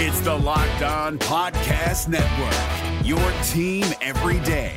[0.00, 4.76] It's the Locked On Podcast Network, your team every day.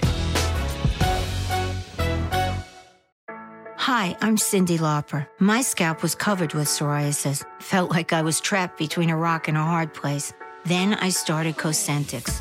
[3.77, 5.27] Hi, I'm Cyndi Lauper.
[5.37, 7.45] My scalp was covered with psoriasis.
[7.59, 10.33] Felt like I was trapped between a rock and a hard place.
[10.65, 12.40] Then I started Cosentyx.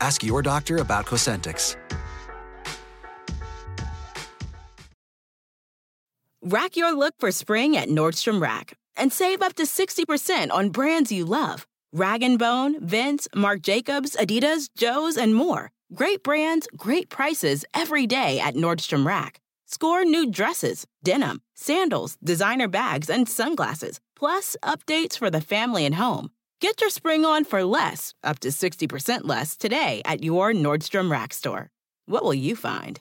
[0.00, 1.76] Ask your doctor about Cosentyx.
[6.42, 11.10] Rack your look for spring at Nordstrom Rack and save up to 60% on brands
[11.10, 11.66] you love.
[11.92, 15.70] Rag & Bone, Vince, Marc Jacobs, Adidas, Joe's, and more.
[15.94, 19.40] Great brands, great prices every day at Nordstrom Rack.
[19.64, 25.94] Score new dresses, denim, sandals, designer bags, and sunglasses, plus updates for the family and
[25.94, 26.30] home.
[26.64, 31.34] Get your spring on for less, up to 60% less, today at your Nordstrom Rack
[31.34, 31.68] store.
[32.06, 33.00] What will you find?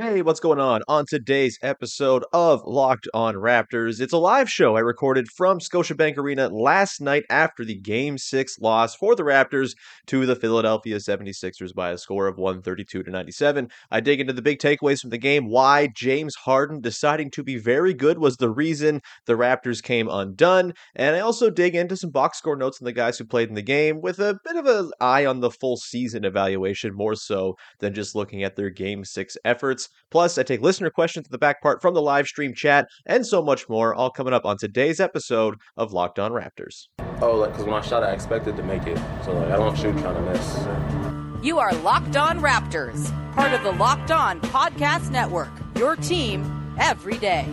[0.00, 0.82] Hey, what's going on?
[0.86, 6.16] On today's episode of Locked On Raptors, it's a live show I recorded from Scotiabank
[6.16, 9.74] Arena last night after the Game 6 loss for the Raptors
[10.06, 13.68] to the Philadelphia 76ers by a score of 132 to 97.
[13.90, 17.58] I dig into the big takeaways from the game, why James Harden deciding to be
[17.58, 22.10] very good was the reason the Raptors came undone, and I also dig into some
[22.10, 24.66] box score notes on the guys who played in the game with a bit of
[24.66, 29.04] an eye on the full season evaluation more so than just looking at their Game
[29.04, 29.87] 6 efforts.
[30.10, 33.26] Plus, I take listener questions in the back part from the live stream chat and
[33.26, 36.88] so much more, all coming up on today's episode of Locked On Raptors.
[37.20, 38.98] Oh, like, because when I shot, I expected to make it.
[39.24, 41.44] So, like, I don't shoot trying to miss.
[41.44, 47.18] You are Locked On Raptors, part of the Locked On Podcast Network, your team every
[47.18, 47.46] day.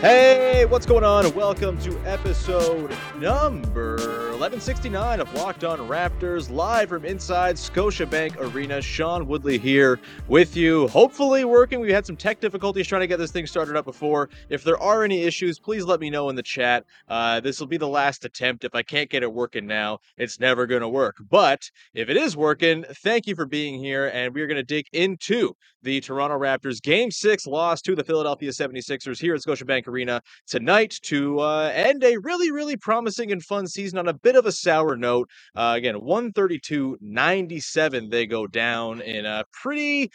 [0.00, 1.30] Hey, what's going on?
[1.34, 3.98] Welcome to episode number
[4.40, 8.80] 1169 of Locked On Raptors, live from inside Scotiabank Arena.
[8.80, 10.88] Sean Woodley here with you.
[10.88, 11.80] Hopefully, working.
[11.80, 14.30] We had some tech difficulties trying to get this thing started up before.
[14.48, 16.86] If there are any issues, please let me know in the chat.
[17.06, 18.64] Uh, this will be the last attempt.
[18.64, 21.18] If I can't get it working now, it's never going to work.
[21.28, 24.06] But if it is working, thank you for being here.
[24.06, 28.04] And we are going to dig into the Toronto Raptors game six loss to the
[28.04, 33.42] Philadelphia 76ers here at Scotiabank Arena tonight to uh, end a really, really promising and
[33.42, 35.28] fun season on a bit of a sour note.
[35.54, 40.10] Uh, again, 132 97, they go down in a pretty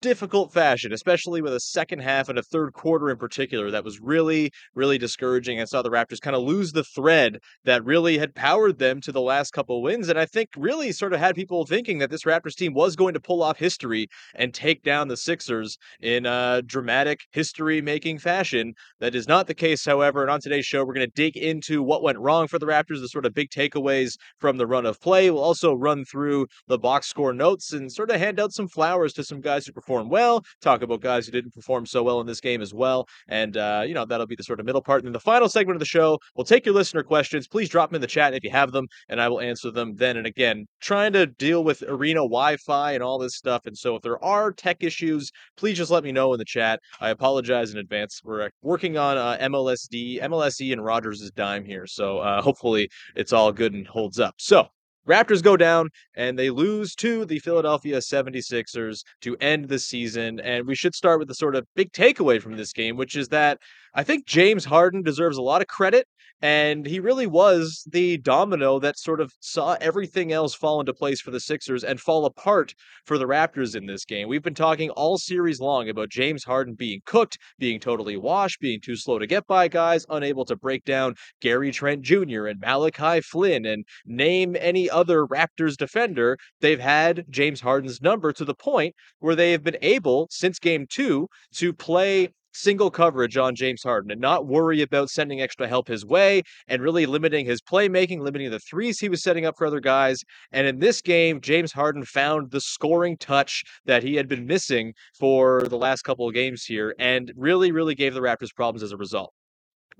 [0.00, 4.00] difficult fashion, especially with a second half and a third quarter in particular that was
[4.00, 5.60] really, really discouraging.
[5.60, 9.12] I saw the Raptors kind of lose the thread that really had powered them to
[9.12, 10.08] the last couple wins.
[10.08, 13.14] And I think really sort of had people thinking that this Raptors team was going
[13.14, 18.72] to pull off history and take down the Sixers in a dramatic history making fashion.
[19.00, 20.22] That is not the case, however.
[20.22, 23.00] And on today's show, we're going to dig into what went wrong for the Raptors,
[23.00, 25.30] the sort of big takeaways from the run of play.
[25.30, 29.12] We'll also run through the box score notes and sort of hand out some flowers
[29.14, 32.26] to some guys who performed well, talk about guys who didn't perform so well in
[32.26, 33.06] this game as well.
[33.28, 35.00] And, uh, you know, that'll be the sort of middle part.
[35.00, 37.48] And then the final segment of the show, we'll take your listener questions.
[37.48, 39.96] Please drop them in the chat if you have them, and I will answer them
[39.96, 40.66] then and again.
[40.80, 43.66] Trying to deal with arena Wi Fi and all this stuff.
[43.66, 46.80] And so if there are tech issues, please just let me know in the chat.
[47.00, 48.20] I apologize in advance.
[48.24, 51.86] We're uh, working on uh, MLSD, MLSE, and Rogers' dime here.
[51.86, 54.34] So uh, hopefully it's all good and holds up.
[54.38, 54.68] So
[55.10, 60.38] Raptors go down and they lose to the Philadelphia 76ers to end the season.
[60.38, 63.28] And we should start with the sort of big takeaway from this game, which is
[63.28, 63.58] that
[63.94, 66.06] I think James Harden deserves a lot of credit.
[66.42, 71.20] And he really was the domino that sort of saw everything else fall into place
[71.20, 74.26] for the Sixers and fall apart for the Raptors in this game.
[74.26, 78.80] We've been talking all series long about James Harden being cooked, being totally washed, being
[78.80, 82.46] too slow to get by guys, unable to break down Gary Trent Jr.
[82.46, 86.38] and Malachi Flynn and name any other Raptors defender.
[86.62, 90.86] They've had James Harden's number to the point where they have been able, since game
[90.88, 95.88] two, to play single coverage on James Harden and not worry about sending extra help
[95.88, 99.66] his way and really limiting his playmaking, limiting the threes he was setting up for
[99.66, 100.18] other guys.
[100.52, 104.94] And in this game, James Harden found the scoring touch that he had been missing
[105.18, 108.92] for the last couple of games here and really, really gave the Raptors problems as
[108.92, 109.32] a result.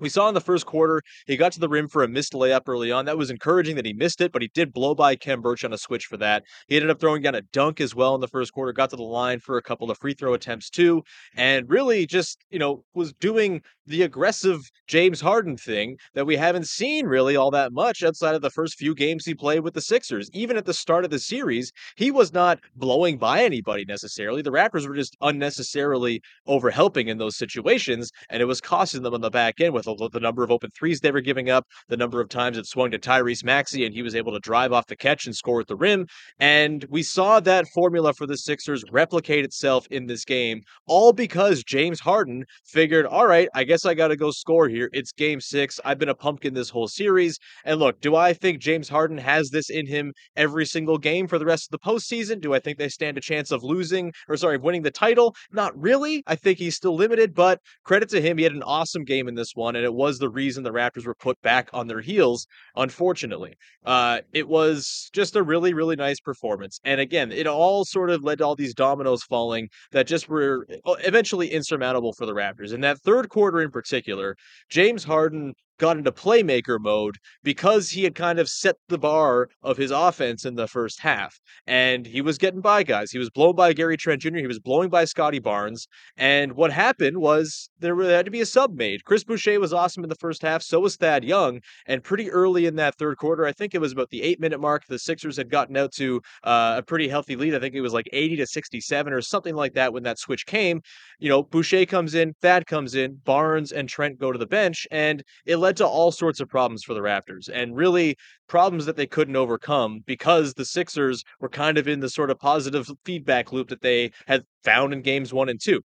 [0.01, 2.67] We saw in the first quarter, he got to the rim for a missed layup
[2.67, 3.05] early on.
[3.05, 5.73] That was encouraging that he missed it, but he did blow by Khem Burch on
[5.73, 6.43] a switch for that.
[6.67, 8.95] He ended up throwing down a dunk as well in the first quarter, got to
[8.95, 11.03] the line for a couple of free throw attempts too,
[11.35, 16.67] and really just, you know, was doing the aggressive James Harden thing that we haven't
[16.67, 19.81] seen really all that much outside of the first few games he played with the
[19.81, 20.29] Sixers.
[20.33, 24.41] Even at the start of the series, he was not blowing by anybody necessarily.
[24.41, 29.21] The Raptors were just unnecessarily overhelping in those situations, and it was costing them on
[29.21, 32.21] the back end with the, number of open threes they were giving up, the number
[32.21, 34.95] of times it swung to Tyrese Maxey, and he was able to drive off the
[34.95, 36.07] catch and score at the rim.
[36.39, 41.63] And we saw that formula for the Sixers replicate itself in this game, all because
[41.63, 44.89] James Harden figured, all right, I guess I got to go score here.
[44.93, 45.79] It's game six.
[45.83, 47.37] I've been a pumpkin this whole series.
[47.65, 51.39] And look, do I think James Harden has this in him every single game for
[51.39, 52.41] the rest of the postseason?
[52.41, 55.35] Do I think they stand a chance of losing or sorry, winning the title?
[55.51, 56.23] Not really.
[56.27, 58.37] I think he's still limited, but credit to him.
[58.37, 61.05] He had an awesome game in this one, and it was the reason the Raptors
[61.05, 63.55] were put back on their heels, unfortunately.
[63.85, 66.79] Uh, it was just a really, really nice performance.
[66.83, 70.67] And again, it all sort of led to all these dominoes falling that just were
[71.03, 72.73] eventually insurmountable for the Raptors.
[72.73, 74.37] In that third quarter in particular,
[74.69, 79.77] James Harden got into playmaker mode because he had kind of set the bar of
[79.77, 81.39] his offense in the first half.
[81.65, 83.09] And he was getting by guys.
[83.09, 85.87] He was blown by Gary Trent Jr., he was blowing by Scottie Barnes.
[86.15, 89.05] And what happened was there had to be a sub made.
[89.05, 91.61] Chris Boucher was awesome in the first half, so was Thad Young.
[91.87, 94.61] And pretty early in that third quarter, I think it was about the eight minute
[94.61, 97.55] mark, the Sixers had gotten out to uh, a pretty healthy lead.
[97.55, 100.45] I think it was like 80 to 67 or something like that when that switch
[100.45, 100.81] came.
[101.17, 104.87] You know, Boucher comes in, Thad comes in, Barnes and Trent go to the bench,
[104.91, 108.95] and it led to all sorts of problems for the Raptors and really problems that
[108.95, 113.51] they couldn't overcome because the Sixers were kind of in the sort of positive feedback
[113.51, 115.81] loop that they had found in games one and two.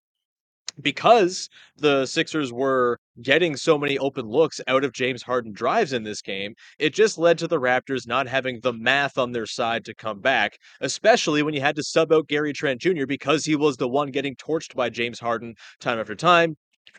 [0.83, 1.49] Because
[1.79, 6.21] the Sixers were getting so many open looks out of James Harden drives in this
[6.21, 9.95] game, it just led to the Raptors not having the math on their side to
[9.95, 13.07] come back, especially when you had to sub out Gary Trent Jr.
[13.07, 16.57] because he was the one getting torched by James Harden time after time.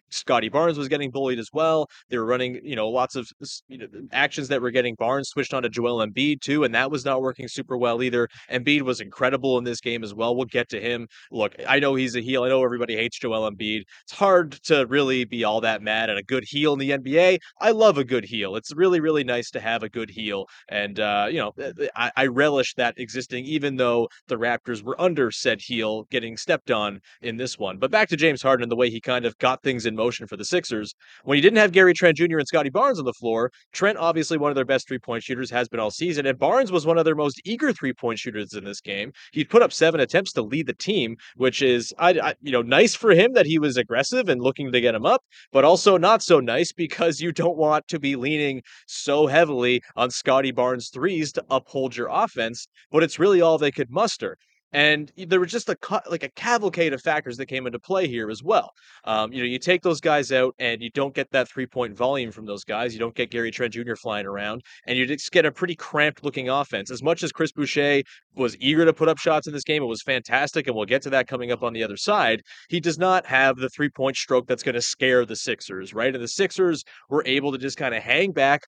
[0.10, 1.90] Scottie Barnes was getting bullied as well.
[2.10, 3.28] They were running, you know, lots of
[3.68, 6.92] you know, actions that were getting Barnes switched on to Joel Embiid too, and that
[6.92, 8.28] was not working super well either.
[8.52, 10.36] Embiid was incredible in this game as well.
[10.36, 11.08] We'll get to him.
[11.32, 12.44] Look, I know he's a heel.
[12.44, 13.84] I know everybody hates Joel Embiid.
[14.04, 17.40] It's hard to really be all that mad at a good heel in the NBA.
[17.62, 18.56] I love a good heel.
[18.56, 21.54] It's really, really nice to have a good heel, and uh, you know,
[21.96, 26.72] I, I relish that existing, even though the Raptors were under said heel getting stepped
[26.72, 27.78] on in this one.
[27.78, 30.28] But back to James Harden and the way he kind of got things in motion
[30.28, 30.94] for the Sixers.
[31.24, 32.38] When you didn't have Gary Trent Jr.
[32.38, 35.50] and Scottie Barnes on the floor, Trent, obviously one of their best three point shooters,
[35.50, 38.54] has been all season, and Barnes was one of their most eager three point shooters
[38.54, 39.12] in this game.
[39.31, 42.62] He'd put up seven attempts to lead the team, which is, I, I, you know,
[42.62, 45.98] nice for him that he was aggressive and looking to get him up, but also
[45.98, 50.90] not so nice because you don't want to be leaning so heavily on Scottie Barnes
[50.90, 54.38] threes to uphold your offense, but it's really all they could muster.
[54.78, 55.78] And there was just a
[56.08, 58.70] like a cavalcade of factors that came into play here as well.
[59.06, 61.98] Um, you know, you take those guys out, and you don't get that three point
[61.98, 62.94] volume from those guys.
[62.94, 63.96] You don't get Gary Trent Jr.
[63.96, 66.92] flying around, and you just get a pretty cramped looking offense.
[66.92, 68.04] As much as Chris Boucher
[68.36, 71.02] was eager to put up shots in this game, it was fantastic, and we'll get
[71.02, 72.44] to that coming up on the other side.
[72.69, 76.14] He does not have the three point stroke that's going to scare the Sixers, right?
[76.14, 78.62] And the Sixers were able to just kind of hang back,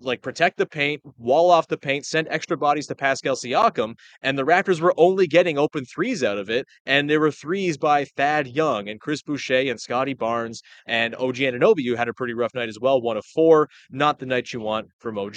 [0.00, 4.38] like protect the paint, wall off the paint, send extra bodies to Pascal Siakam, and
[4.38, 8.04] the Raptors were only getting open threes out of it, and there were threes by
[8.04, 12.34] Thad Young and Chris Boucher and Scottie Barnes and OG Anunoby, who had a pretty
[12.34, 15.36] rough night as well, one of four, not the night you want from OG.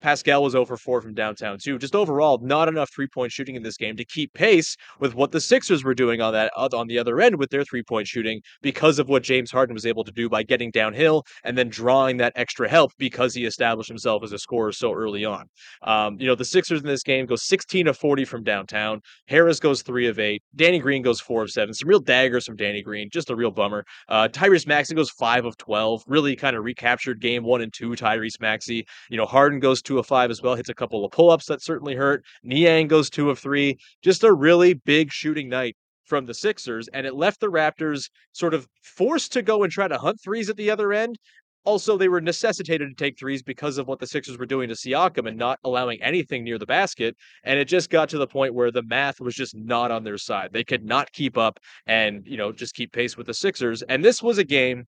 [0.00, 1.78] Pascal was oh over four from downtown too.
[1.78, 5.32] Just overall, not enough three point shooting in this game to keep pace with what
[5.32, 8.40] the Sixers were doing on that on the other end with their three point shooting
[8.62, 12.18] because of what James Harden was able to do by getting downhill and then drawing
[12.18, 15.46] that extra help because he established established himself as a scorer so early on.
[15.82, 19.00] Um, you know, the Sixers in this game go 16 of 40 from downtown.
[19.28, 20.42] Harris goes three of eight.
[20.56, 21.72] Danny Green goes four of seven.
[21.72, 23.08] Some real daggers from Danny Green.
[23.12, 23.84] Just a real bummer.
[24.08, 26.02] Uh, Tyrese Maxey goes five of 12.
[26.08, 27.90] Really kind of recaptured game one and two.
[27.90, 28.84] Tyrese Maxey.
[29.08, 30.56] You know, Harden goes two of five as well.
[30.56, 32.24] Hits a couple of pull ups that certainly hurt.
[32.42, 33.78] Niang goes two of three.
[34.02, 35.76] Just a really big shooting night
[36.10, 39.86] from the Sixers, and it left the Raptors sort of forced to go and try
[39.86, 41.16] to hunt threes at the other end,
[41.64, 44.74] Also, they were necessitated to take threes because of what the Sixers were doing to
[44.74, 47.16] Siakam and not allowing anything near the basket.
[47.44, 50.18] And it just got to the point where the math was just not on their
[50.18, 50.50] side.
[50.52, 53.82] They could not keep up and, you know, just keep pace with the Sixers.
[53.82, 54.86] And this was a game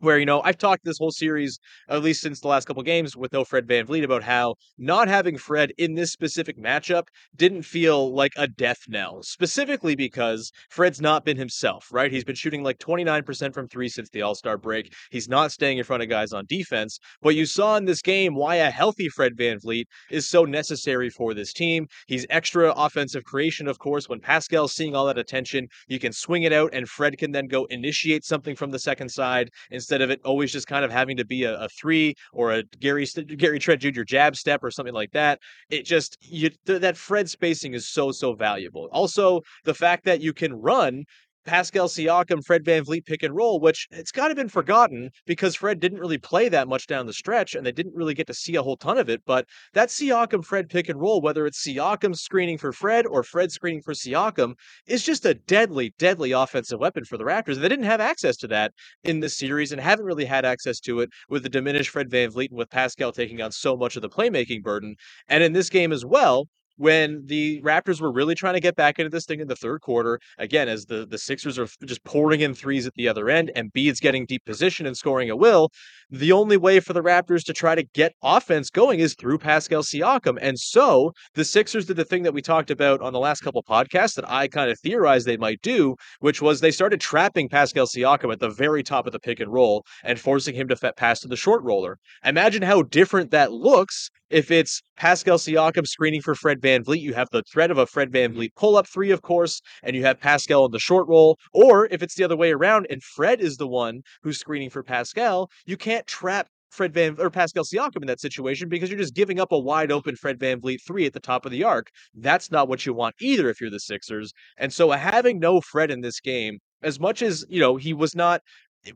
[0.00, 1.58] where you know I've talked this whole series,
[1.88, 5.36] at least since the last couple games, with no Fred VanVleet about how not having
[5.36, 7.04] Fred in this specific matchup
[7.36, 12.12] didn't feel like a death knell, specifically because Fred's not been himself, right?
[12.12, 14.92] He's been shooting like 29% from three since the All Star break.
[15.10, 16.98] He's not staying in front of guys on defense.
[17.20, 21.34] But you saw in this game why a healthy Fred VanVleet is so necessary for
[21.34, 21.86] this team.
[22.06, 24.08] He's extra offensive creation, of course.
[24.08, 27.46] When Pascal's seeing all that attention, you can swing it out, and Fred can then
[27.46, 29.50] go initiate something from the second side
[29.82, 32.62] instead of it always just kind of having to be a, a three or a
[32.80, 34.02] Gary Gary Trent Jr.
[34.02, 35.40] jab step or something like that.
[35.70, 38.88] It just you th- that Fred spacing is so so valuable.
[38.92, 41.04] Also, the fact that you can run
[41.44, 45.80] Pascal Siakam, Fred VanVleet pick and roll, which it's kind of been forgotten because Fred
[45.80, 48.54] didn't really play that much down the stretch and they didn't really get to see
[48.56, 49.22] a whole ton of it.
[49.26, 53.50] But that Siakam Fred pick and roll, whether it's Siakam screening for Fred or Fred
[53.50, 54.54] screening for Siakam,
[54.86, 57.56] is just a deadly, deadly offensive weapon for the Raptors.
[57.56, 58.72] They didn't have access to that
[59.04, 62.50] in this series and haven't really had access to it with the diminished Fred VanVleet
[62.50, 64.96] and with Pascal taking on so much of the playmaking burden.
[65.28, 68.98] And in this game as well, when the Raptors were really trying to get back
[68.98, 72.40] into this thing in the third quarter, again, as the, the Sixers are just pouring
[72.40, 75.70] in threes at the other end and Embiid's getting deep position and scoring at will,
[76.10, 79.82] the only way for the Raptors to try to get offense going is through Pascal
[79.82, 80.38] Siakam.
[80.40, 83.62] And so the Sixers did the thing that we talked about on the last couple
[83.62, 87.86] podcasts that I kind of theorized they might do, which was they started trapping Pascal
[87.86, 91.20] Siakam at the very top of the pick and roll and forcing him to pass
[91.20, 91.98] to the short roller.
[92.24, 97.28] Imagine how different that looks if it's Pascal Siakam screening for Fred VanVleet, you have
[97.30, 98.38] the threat of a Fred Van mm-hmm.
[98.38, 101.38] Vliet pull up three, of course, and you have Pascal in the short roll.
[101.52, 104.82] Or if it's the other way around and Fred is the one who's screening for
[104.82, 109.14] Pascal, you can't trap Fred Van or Pascal Siakam in that situation because you're just
[109.14, 111.88] giving up a wide open Fred VanVleet three at the top of the arc.
[112.14, 114.32] That's not what you want either if you're the Sixers.
[114.56, 118.16] And so having no Fred in this game, as much as, you know, he was
[118.16, 118.40] not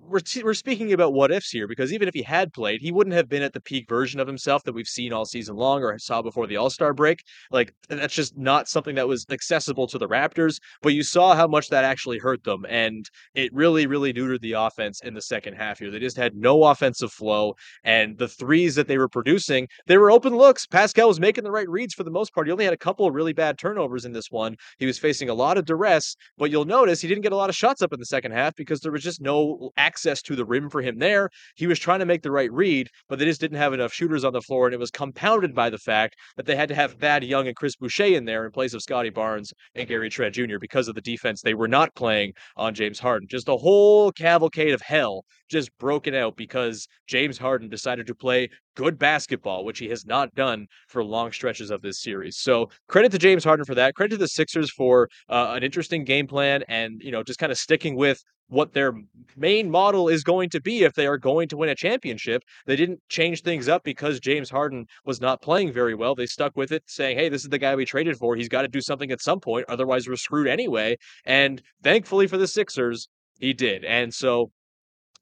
[0.00, 3.14] we're we're speaking about what ifs here because even if he had played, he wouldn't
[3.14, 5.96] have been at the peak version of himself that we've seen all season long or
[5.98, 7.22] saw before the All Star break.
[7.52, 10.58] Like that's just not something that was accessible to the Raptors.
[10.82, 14.52] But you saw how much that actually hurt them, and it really, really neutered the
[14.52, 15.90] offense in the second half here.
[15.90, 20.10] They just had no offensive flow, and the threes that they were producing, they were
[20.10, 20.66] open looks.
[20.66, 22.48] Pascal was making the right reads for the most part.
[22.48, 24.56] He only had a couple of really bad turnovers in this one.
[24.78, 27.50] He was facing a lot of duress, but you'll notice he didn't get a lot
[27.50, 30.44] of shots up in the second half because there was just no access to the
[30.44, 31.30] rim for him there.
[31.54, 34.24] He was trying to make the right read, but they just didn't have enough shooters
[34.24, 34.66] on the floor.
[34.66, 37.56] And it was compounded by the fact that they had to have Thad Young and
[37.56, 40.58] Chris Boucher in there in place of Scottie Barnes and Gary Trent Jr.
[40.60, 43.28] because of the defense they were not playing on James Harden.
[43.28, 48.48] Just a whole cavalcade of hell just broken out because James Harden decided to play
[48.74, 52.36] good basketball, which he has not done for long stretches of this series.
[52.38, 53.94] So credit to James Harden for that.
[53.94, 57.52] Credit to the Sixers for uh, an interesting game plan and you know just kind
[57.52, 58.94] of sticking with what their
[59.36, 62.42] main model is going to be if they are going to win a championship.
[62.66, 66.14] They didn't change things up because James Harden was not playing very well.
[66.14, 68.36] They stuck with it, saying, hey, this is the guy we traded for.
[68.36, 69.66] He's got to do something at some point.
[69.68, 70.96] Otherwise, we're screwed anyway.
[71.24, 73.84] And thankfully for the Sixers, he did.
[73.84, 74.50] And so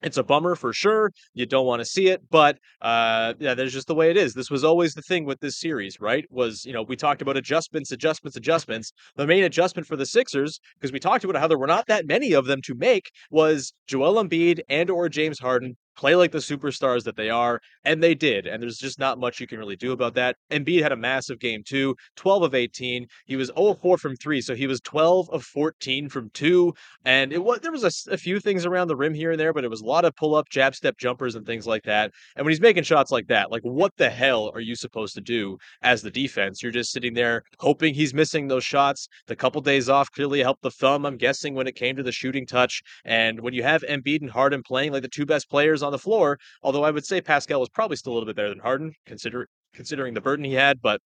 [0.04, 1.10] it's a bummer for sure.
[1.32, 4.34] You don't want to see it, but uh, yeah, that's just the way it is.
[4.34, 6.24] This was always the thing with this series, right?
[6.30, 8.92] Was you know we talked about adjustments, adjustments, adjustments.
[9.16, 12.06] The main adjustment for the Sixers, because we talked about how there were not that
[12.06, 16.38] many of them to make, was Joel Embiid and or James Harden play like the
[16.38, 18.46] superstars that they are, and they did.
[18.46, 20.36] And there's just not much you can really do about that.
[20.50, 23.06] Embiid had a massive game too, 12 of 18.
[23.26, 26.74] He was 0 4 from three, so he was 12 of 14 from two.
[27.04, 29.52] And it was there was a, a few things around the rim here and there,
[29.52, 32.12] but it was a lot of pull up, jab step jumpers and things like that.
[32.36, 35.20] And when he's making shots like that, like what the hell are you supposed to
[35.20, 36.62] do as the defense?
[36.62, 39.08] You're just sitting there hoping he's missing those shots.
[39.26, 42.12] The couple days off clearly helped the thumb, I'm guessing, when it came to the
[42.12, 42.82] shooting touch.
[43.04, 45.98] And when you have Embiid and Harden playing like the two best players on the
[45.98, 46.38] floor.
[46.62, 49.48] Although I would say Pascal was probably still a little bit better than Harden, consider
[49.74, 50.80] considering the burden he had.
[50.80, 51.00] But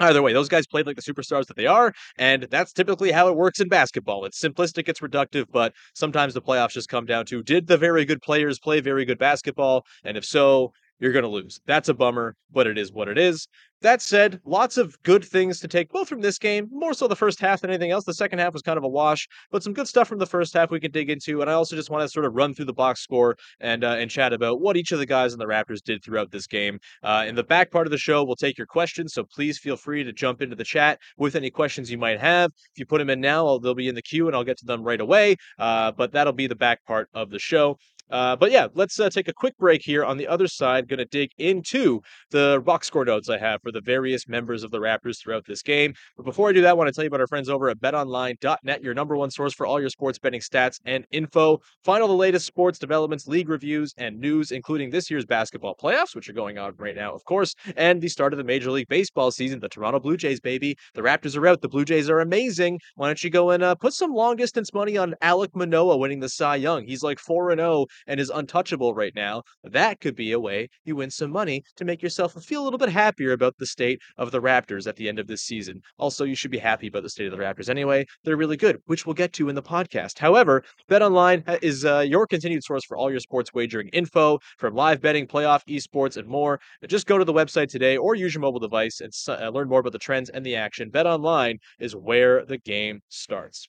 [0.00, 3.28] Either way, those guys played like the superstars that they are, and that's typically how
[3.28, 4.24] it works in basketball.
[4.24, 8.04] It's simplistic, it's reductive, but sometimes the playoffs just come down to did the very
[8.04, 9.84] good players play very good basketball?
[10.04, 11.60] And if so, you're going to lose.
[11.66, 13.48] That's a bummer, but it is what it is.
[13.80, 17.14] That said, lots of good things to take both from this game, more so the
[17.14, 18.04] first half than anything else.
[18.04, 20.52] The second half was kind of a wash, but some good stuff from the first
[20.52, 21.40] half we can dig into.
[21.40, 23.94] And I also just want to sort of run through the box score and uh,
[23.98, 26.80] and chat about what each of the guys in the Raptors did throughout this game.
[27.04, 29.76] Uh, in the back part of the show, we'll take your questions, so please feel
[29.76, 32.50] free to jump into the chat with any questions you might have.
[32.72, 34.66] If you put them in now, they'll be in the queue and I'll get to
[34.66, 35.36] them right away.
[35.56, 37.78] Uh, but that'll be the back part of the show.
[38.10, 40.04] Uh, but yeah, let's uh, take a quick break here.
[40.04, 42.00] On the other side, going to dig into
[42.30, 45.62] the box score notes I have for the various members of the Raptors throughout this
[45.62, 45.94] game.
[46.16, 47.80] But before I do that, I want to tell you about our friends over at
[47.80, 51.58] betonline.net, your number one source for all your sports betting stats and info.
[51.84, 56.14] Find all the latest sports developments, league reviews, and news, including this year's basketball playoffs,
[56.14, 58.88] which are going on right now, of course, and the start of the Major League
[58.88, 59.60] Baseball season.
[59.60, 60.76] The Toronto Blue Jays, baby.
[60.94, 61.60] The Raptors are out.
[61.60, 62.80] The Blue Jays are amazing.
[62.94, 66.20] Why don't you go and uh, put some long distance money on Alek Manoah winning
[66.20, 66.84] the Cy Young?
[66.86, 69.42] He's like 4 0 and is untouchable right now.
[69.64, 72.78] That could be a way you win some money to make yourself feel a little
[72.78, 75.80] bit happier about the state of the Raptors at the end of this season.
[75.98, 78.06] Also, you should be happy about the state of the Raptors anyway.
[78.24, 80.18] They're really good, which we'll get to in the podcast.
[80.18, 85.00] However, BetOnline is uh, your continued source for all your sports wagering info from live
[85.00, 86.60] betting, playoff, esports, and more.
[86.86, 89.80] Just go to the website today or use your mobile device and uh, learn more
[89.80, 90.90] about the trends and the action.
[90.90, 93.68] BetOnline is where the game starts.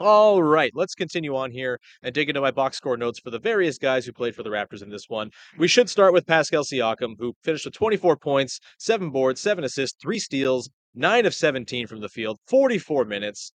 [0.00, 3.38] All right, let's continue on here and dig into my box score notes for the
[3.38, 5.30] various guys who played for the Raptors in this one.
[5.56, 9.96] We should start with Pascal Siakam, who finished with 24 points, seven boards, seven assists,
[10.02, 13.52] three steals, nine of 17 from the field, 44 minutes.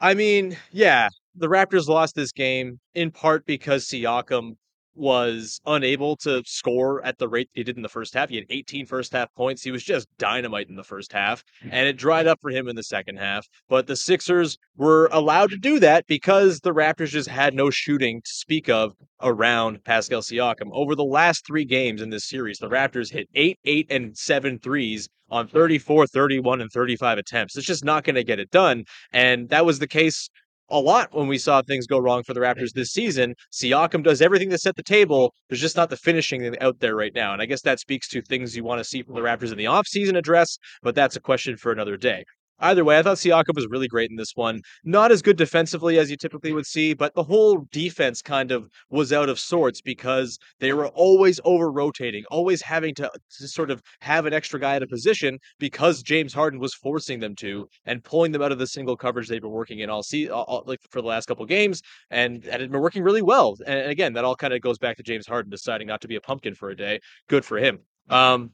[0.00, 4.56] I mean, yeah, the Raptors lost this game in part because Siakam
[4.98, 8.28] was unable to score at the rate he did in the first half.
[8.28, 9.62] He had 18 first half points.
[9.62, 11.68] He was just dynamite in the first half, hmm.
[11.72, 13.46] and it dried up for him in the second half.
[13.68, 18.20] But the Sixers were allowed to do that because the Raptors just had no shooting
[18.22, 20.70] to speak of around Pascal Siakam.
[20.72, 24.58] Over the last three games in this series, the Raptors hit 8, 8, and 7
[24.58, 27.56] threes on 34, 31, and 35 attempts.
[27.56, 28.84] It's just not going to get it done.
[29.12, 30.30] And that was the case
[30.70, 33.34] a lot when we saw things go wrong for the Raptors this season.
[33.52, 35.34] Siakam does everything to set the table.
[35.48, 37.32] There's just not the finishing out there right now.
[37.32, 39.58] And I guess that speaks to things you want to see from the Raptors in
[39.58, 42.24] the offseason address, but that's a question for another day.
[42.60, 44.60] Either way, I thought Siakam was really great in this one.
[44.84, 48.68] Not as good defensively as you typically would see, but the whole defense kind of
[48.90, 53.70] was out of sorts because they were always over rotating, always having to, to, sort
[53.70, 57.68] of have an extra guy at a position because James Harden was forcing them to
[57.84, 60.64] and pulling them out of the single coverage they've been working in all see all,
[60.66, 63.56] like for the last couple games, and, it had been working really well.
[63.66, 66.16] And again, that all kind of goes back to James Harden deciding not to be
[66.16, 67.00] a pumpkin for a day.
[67.28, 67.80] Good for him.
[68.10, 68.50] Um,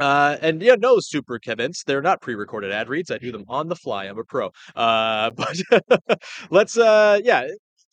[0.00, 1.82] uh, and yeah, no, super Kevins.
[1.86, 3.10] They're not pre-recorded ad reads.
[3.10, 4.06] I do them on the fly.
[4.06, 4.50] I'm a pro.
[4.76, 5.62] Uh, but
[6.50, 7.46] let's, uh, yeah,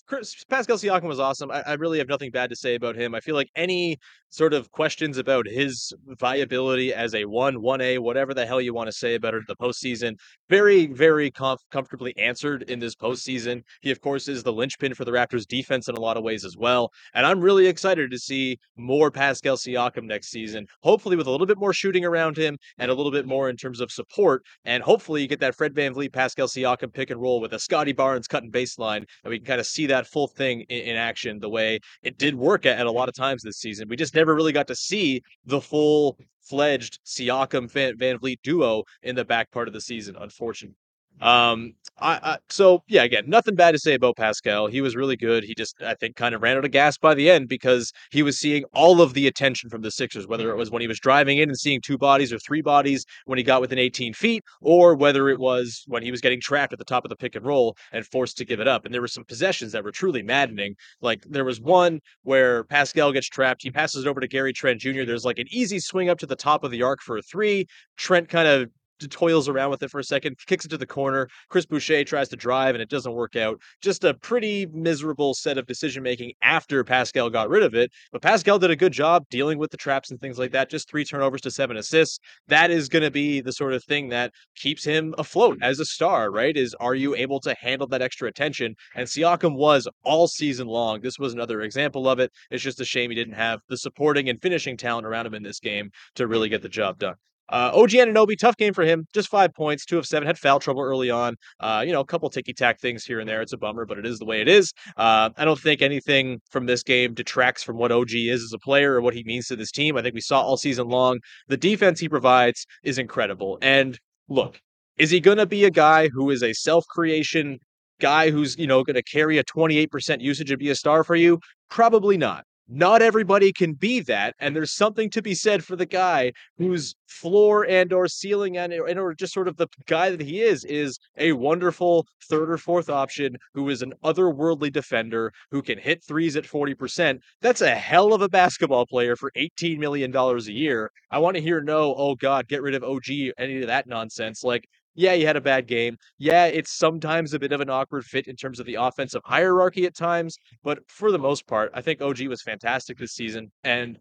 [0.07, 1.49] Chris, Pascal Siakam was awesome.
[1.49, 3.15] I, I, really have nothing bad to say about him.
[3.15, 3.97] I feel like any
[4.29, 8.73] sort of questions about his viability as a one, one A, whatever the hell you
[8.73, 10.13] want to say about it the postseason,
[10.49, 13.61] very, very comf- comfortably answered in this postseason.
[13.81, 16.45] He, of course, is the linchpin for the Raptors' defense in a lot of ways
[16.45, 16.91] as well.
[17.13, 20.67] And I'm really excited to see more Pascal Siakam next season.
[20.83, 23.55] Hopefully, with a little bit more shooting around him and a little bit more in
[23.55, 24.43] terms of support.
[24.65, 27.93] And hopefully, you get that Fred VanVleet, Pascal Siakam pick and roll with a Scottie
[27.93, 30.95] Barnes cutting baseline, and we can kind of see that that full thing in, in
[30.95, 33.87] action the way it did work at, at, a lot of times this season.
[33.87, 39.15] We just never really got to see the full fledged Siakam Van, VanVleet duo in
[39.15, 40.77] the back part of the season, unfortunately.
[41.21, 44.67] Um, I, I, so yeah, again, nothing bad to say about Pascal.
[44.67, 45.45] He was really good.
[45.45, 48.21] He just I think kind of ran out of gas by the end because he
[48.21, 50.99] was seeing all of the attention from the Sixers, whether it was when he was
[50.99, 54.43] driving in and seeing two bodies or three bodies when he got within 18 feet,
[54.61, 57.35] or whether it was when he was getting trapped at the top of the pick
[57.35, 58.83] and roll and forced to give it up.
[58.83, 60.75] And there were some possessions that were truly maddening.
[61.01, 64.81] Like there was one where Pascal gets trapped, he passes it over to Gary Trent
[64.81, 65.03] Jr.
[65.05, 67.67] There's like an easy swing up to the top of the arc for a three.
[67.95, 68.69] Trent kind of
[68.99, 71.27] toils around with it for a second, kicks it to the corner.
[71.49, 73.59] Chris Boucher tries to drive and it doesn't work out.
[73.81, 77.91] Just a pretty miserable set of decision making after Pascal got rid of it.
[78.11, 80.69] But Pascal did a good job dealing with the traps and things like that.
[80.69, 82.19] Just three turnovers to seven assists.
[82.47, 85.85] That is going to be the sort of thing that keeps him afloat as a
[85.85, 86.55] star, right?
[86.55, 88.75] Is are you able to handle that extra attention?
[88.95, 91.01] And Siakam was all season long.
[91.01, 92.31] This was another example of it.
[92.51, 95.43] It's just a shame he didn't have the supporting and finishing talent around him in
[95.43, 97.15] this game to really get the job done.
[97.49, 99.07] Uh, OG Anunoby, tough game for him.
[99.13, 100.25] Just five points, two of seven.
[100.25, 101.35] Had foul trouble early on.
[101.59, 103.41] Uh, you know, a couple ticky tack things here and there.
[103.41, 104.73] It's a bummer, but it is the way it is.
[104.97, 108.59] Uh, I don't think anything from this game detracts from what OG is as a
[108.59, 109.97] player or what he means to this team.
[109.97, 111.19] I think we saw all season long.
[111.47, 113.57] The defense he provides is incredible.
[113.61, 114.59] And look,
[114.97, 117.59] is he going to be a guy who is a self creation
[117.99, 121.15] guy who's, you know, going to carry a 28% usage and be a star for
[121.15, 121.39] you?
[121.69, 122.45] Probably not.
[122.67, 126.95] Not everybody can be that, and there's something to be said for the guy whose
[127.07, 130.65] floor and or ceiling and, and or just sort of the guy that he is
[130.65, 136.03] is a wonderful third or fourth option who is an otherworldly defender who can hit
[136.03, 137.19] threes at 40%.
[137.41, 140.91] That's a hell of a basketball player for 18 million dollars a year.
[141.11, 144.43] I want to hear no, oh god, get rid of OG, any of that nonsense.
[144.43, 145.97] Like yeah, he had a bad game.
[146.17, 149.85] Yeah, it's sometimes a bit of an awkward fit in terms of the offensive hierarchy
[149.85, 153.51] at times, but for the most part, I think OG was fantastic this season.
[153.63, 153.99] And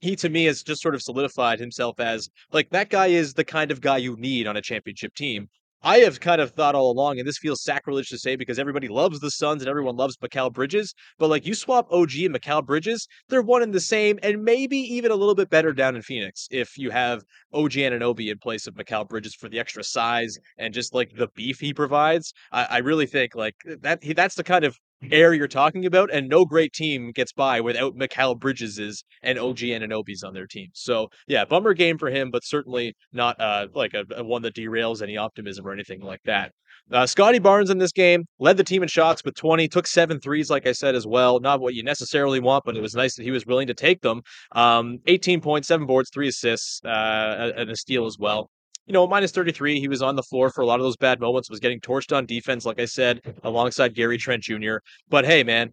[0.00, 3.44] he to me has just sort of solidified himself as like that guy is the
[3.44, 5.48] kind of guy you need on a championship team.
[5.84, 8.86] I have kind of thought all along, and this feels sacrilege to say because everybody
[8.86, 12.64] loves the Suns and everyone loves Mikal Bridges, but like you swap OG and Mikal
[12.64, 16.02] Bridges, they're one and the same, and maybe even a little bit better down in
[16.02, 20.38] Phoenix if you have OG Anunoby in place of Mikal Bridges for the extra size
[20.56, 22.32] and just like the beef he provides.
[22.52, 24.78] I, I really think like that that's the kind of
[25.10, 29.58] air you're talking about, and no great team gets by without Mikal Bridges's and OG
[29.58, 30.68] Anunoby's on their team.
[30.74, 34.54] So yeah, bummer game for him, but certainly not uh, like a, a one that
[34.54, 36.52] derails any optimism or anything like that.
[36.90, 40.20] Uh, Scottie Barnes in this game led the team in shots with 20, took seven
[40.20, 41.40] threes, like I said as well.
[41.40, 44.00] Not what you necessarily want, but it was nice that he was willing to take
[44.02, 44.22] them.
[44.52, 48.50] Um, 18 points, seven boards, three assists, uh, and a steal as well
[48.86, 51.20] you know, minus 33, he was on the floor for a lot of those bad
[51.20, 54.76] moments, was getting torched on defense, like I said, alongside Gary Trent Jr.
[55.08, 55.72] But hey, man,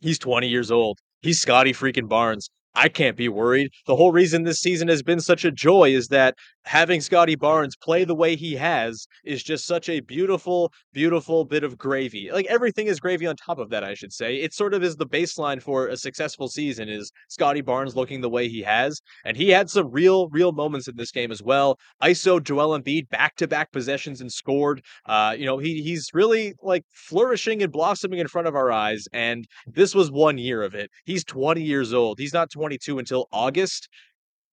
[0.00, 0.98] he's 20 years old.
[1.22, 2.48] He's Scottie freaking Barnes.
[2.74, 3.70] I can't be worried.
[3.86, 7.74] The whole reason this season has been such a joy is that having Scottie Barnes
[7.76, 12.30] play the way he has is just such a beautiful, beautiful bit of gravy.
[12.32, 14.36] Like everything is gravy on top of that, I should say.
[14.36, 18.28] It sort of is the baseline for a successful season is Scottie Barnes looking the
[18.28, 19.00] way he has.
[19.24, 21.76] And he had some real, real moments in this game as well.
[22.02, 24.82] ISO Joel Embiid back to back possessions and scored.
[25.06, 29.06] Uh, you know, he he's really like flourishing and blossoming in front of our eyes.
[29.12, 30.90] And this was one year of it.
[31.04, 32.18] He's 20 years old.
[32.18, 33.88] He's not 22 until August.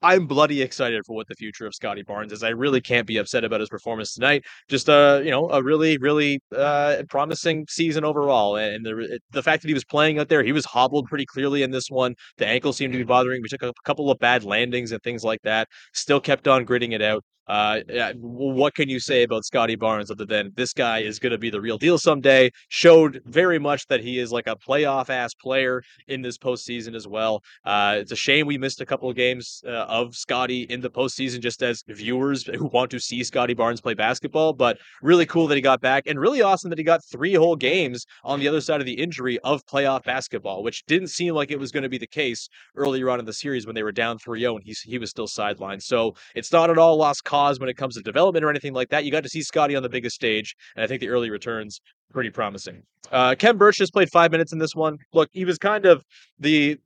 [0.02, 2.41] I'm bloody excited for what the future of Scottie Barnes is.
[2.41, 4.46] I really can't be upset about his performance tonight.
[4.70, 9.43] Just a uh, you know a really really uh, promising season overall, and the the
[9.43, 12.15] fact that he was playing out there, he was hobbled pretty clearly in this one.
[12.38, 13.41] The ankle seemed to be bothering.
[13.41, 15.67] We took a couple of bad landings and things like that.
[15.93, 17.24] Still kept on gritting it out.
[17.48, 17.80] Uh,
[18.20, 21.50] what can you say about Scottie Barnes other than this guy is going to be
[21.50, 22.52] the real deal someday?
[22.70, 27.08] Showed very much that he is like a playoff ass player in this postseason as
[27.08, 27.42] well.
[27.66, 30.90] Uh, it's a shame we missed a couple of games uh, of Scottie in the
[30.90, 34.54] postseason just as viewers who want to see Scottie Barnes play basketball.
[34.54, 37.56] But really cool that he got back, and really awesome that he got three whole
[37.56, 41.52] games on the other side of the injury of playoff basketball, which didn't seem like
[41.52, 43.92] it was going to be the case earlier on in the series when they were
[43.92, 45.82] down 3-0 and he he was still sidelined.
[45.82, 48.89] So it's not at all lost cause when it comes to development or anything like
[48.89, 49.06] that.
[49.06, 51.80] You got to see Scottie on the biggest stage, and I think the early returns
[52.12, 52.84] pretty promising.
[53.12, 54.97] Uh, Khem Birch just played five minutes in this one.
[55.13, 56.04] Look, he was kind of
[56.39, 56.78] the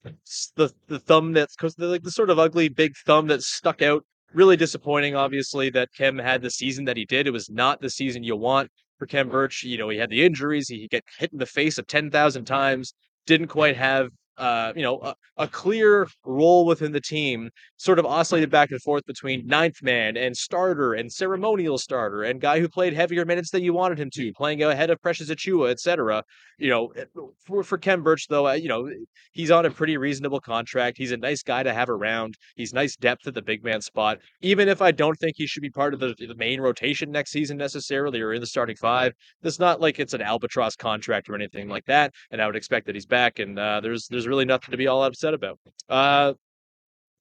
[0.55, 4.03] the the thumb that's the, like the sort of ugly big thumb that stuck out.
[4.33, 7.27] Really disappointing, obviously, that Khem had the season that he did.
[7.27, 9.63] It was not the season you want for Khem Birch.
[9.63, 10.69] You know, he had the injuries.
[10.69, 12.93] He get hit in the face of ten thousand times.
[13.25, 18.06] Didn't quite have uh, you know, a, a, clear role within the team, sort of
[18.06, 22.70] oscillated back and forth between ninth man and starter and ceremonial starter and guy who
[22.70, 26.24] played heavier minutes than you wanted him to, playing ahead of Precious Achiuwa, etc.
[26.58, 27.06] You know, eh,
[27.46, 28.89] for for Khem Birch though, you know,
[29.34, 30.98] he's on a pretty reasonable contract.
[30.98, 32.36] He's a nice guy to have around.
[32.56, 34.20] He's nice depth at the big man spot.
[34.41, 37.32] Even if I don't think he should be part of the, the main rotation next
[37.32, 39.13] season necessarily or in the starting five,
[39.44, 42.13] it's not like it's an albatross contract or anything like that.
[42.32, 43.39] And I would expect that he's back.
[43.39, 45.60] And uh, there's there's really nothing to be all upset about.
[45.89, 46.34] Uh,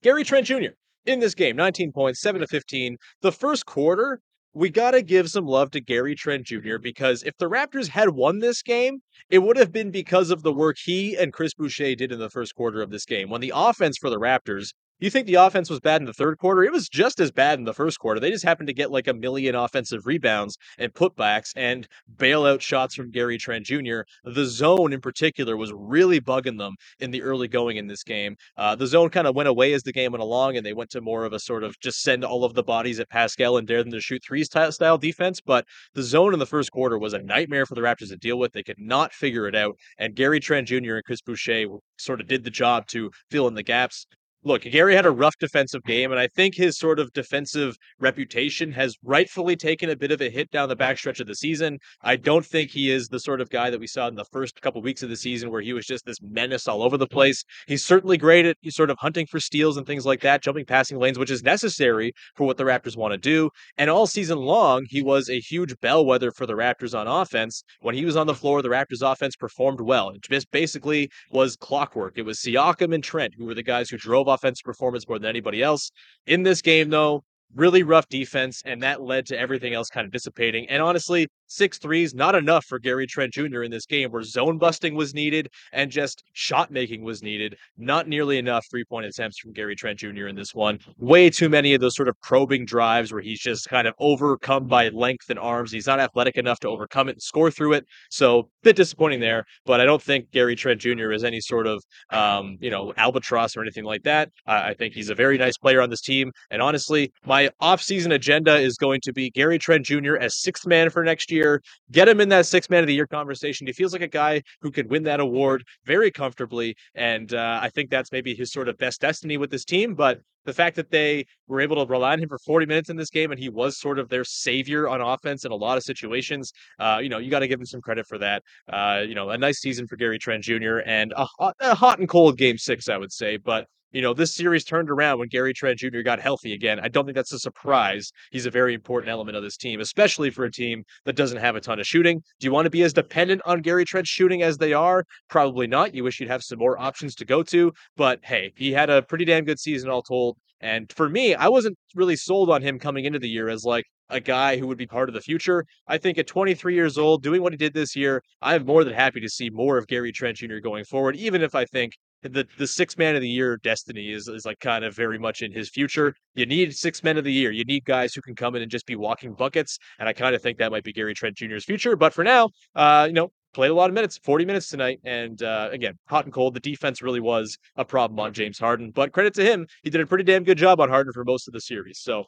[0.03, 0.73] Gary Trent Jr.
[1.05, 2.97] in this game, 19 points, 7 to 15.
[3.21, 4.19] The first quarter,
[4.53, 6.77] we got to give some love to Gary Trent Jr.
[6.81, 10.51] because if the Raptors had won this game, it would have been because of the
[10.51, 13.29] work he and Chris Boucher did in the first quarter of this game.
[13.29, 14.73] When the offense for the Raptors
[15.05, 16.63] you think the offense was bad in the third quarter?
[16.63, 18.19] It was just as bad in the first quarter.
[18.19, 22.95] They just happened to get like a million offensive rebounds and putbacks and bailout shots
[22.95, 24.01] from Gary Trent Jr.
[24.23, 28.35] The zone in particular was really bugging them in the early going in this game.
[28.57, 30.91] Uh, the zone kind of went away as the game went along, and they went
[30.91, 33.67] to more of a sort of just send all of the bodies at Pascal and
[33.67, 35.41] dare them to shoot threes style defense.
[35.41, 38.37] But the zone in the first quarter was a nightmare for the Raptors to deal
[38.37, 38.53] with.
[38.53, 40.95] They could not figure it out, and Gary Trent Jr.
[40.95, 41.65] and Chris Boucher
[41.97, 44.05] sort of did the job to fill in the gaps
[44.43, 48.71] look, Gary had a rough defensive game, and I think his sort of defensive reputation
[48.71, 51.77] has rightfully taken a bit of a hit down the backstretch of the season.
[52.01, 54.61] I don't think he is the sort of guy that we saw in the first
[54.61, 57.43] couple weeks of the season where he was just this menace all over the place.
[57.67, 60.97] He's certainly great at sort of hunting for steals and things like that, jumping passing
[60.97, 63.49] lanes, which is necessary for what the Raptors want to do.
[63.77, 67.63] And all season long, he was a huge bellwether for the Raptors on offense.
[67.81, 70.09] When he was on the floor, the Raptors offense performed well.
[70.09, 72.17] It just basically was clockwork.
[72.17, 75.29] It was Siakam and Trent who were the guys who drove offensive performance more than
[75.29, 75.91] anybody else.
[76.25, 77.23] In this game, though,
[77.55, 80.67] really rough defense, and that led to everything else kind of dissipating.
[80.69, 83.63] And honestly, six threes, not enough for Gary Trent Jr.
[83.63, 87.55] in this game where zone busting was needed and just shot making was needed.
[87.77, 90.27] Not nearly enough three point attempts from Gary Trent Jr.
[90.27, 90.79] in this one.
[90.97, 94.67] Way too many of those sort of probing drives where he's just kind of overcome
[94.67, 95.71] by length and arms.
[95.71, 97.85] He's not athletic enough to overcome it and score through it.
[98.09, 101.11] So, bit disappointing there, but I don't think Gary Trent Jr.
[101.11, 104.29] is any sort of, um, you know, albatross or anything like that.
[104.45, 106.31] I think he's a very nice player on this team.
[106.51, 110.17] And honestly, my offseason agenda is going to be Gary Trent Jr.
[110.17, 112.93] as sixth man for next year year, get him in that six man of the
[112.93, 113.67] year conversation.
[113.67, 116.75] He feels like a guy who could win that award very comfortably.
[116.95, 119.95] And uh, I think that's maybe his sort of best destiny with this team.
[119.95, 122.97] But the fact that they were able to rely on him for 40 minutes in
[122.97, 125.83] this game and he was sort of their savior on offense in a lot of
[125.83, 128.43] situations, uh, you know, you got to give him some credit for that.
[128.71, 130.79] Uh, you know, a nice season for Gary Trent Jr.
[130.85, 133.37] and a hot, a hot and cold game six, I would say.
[133.37, 136.01] But you know, this series turned around when Gary Trent Jr.
[136.01, 136.79] got healthy again.
[136.79, 138.11] I don't think that's a surprise.
[138.31, 141.55] He's a very important element of this team, especially for a team that doesn't have
[141.55, 142.21] a ton of shooting.
[142.39, 145.03] Do you want to be as dependent on Gary Trent shooting as they are?
[145.29, 145.93] Probably not.
[145.93, 147.71] You wish you'd have some more options to go to.
[147.97, 150.37] But hey, he had a pretty damn good season all told.
[150.61, 153.85] And for me, I wasn't really sold on him coming into the year as like
[154.09, 155.65] a guy who would be part of the future.
[155.87, 158.93] I think at 23 years old, doing what he did this year, I'm more than
[158.93, 160.59] happy to see more of Gary Trent Jr.
[160.61, 164.27] going forward, even if I think the the six man of the year destiny is
[164.27, 166.13] is like kind of very much in his future.
[166.35, 167.51] You need six men of the year.
[167.51, 169.79] You need guys who can come in and just be walking buckets.
[169.99, 171.95] And I kind of think that might be Gary Trent Jr.'s future.
[171.95, 174.99] But for now, uh, you know, played a lot of minutes, 40 minutes tonight.
[175.03, 176.53] And uh, again, hot and cold.
[176.53, 178.91] The defense really was a problem on James Harden.
[178.91, 181.47] But credit to him, he did a pretty damn good job on Harden for most
[181.47, 181.99] of the series.
[181.99, 182.25] So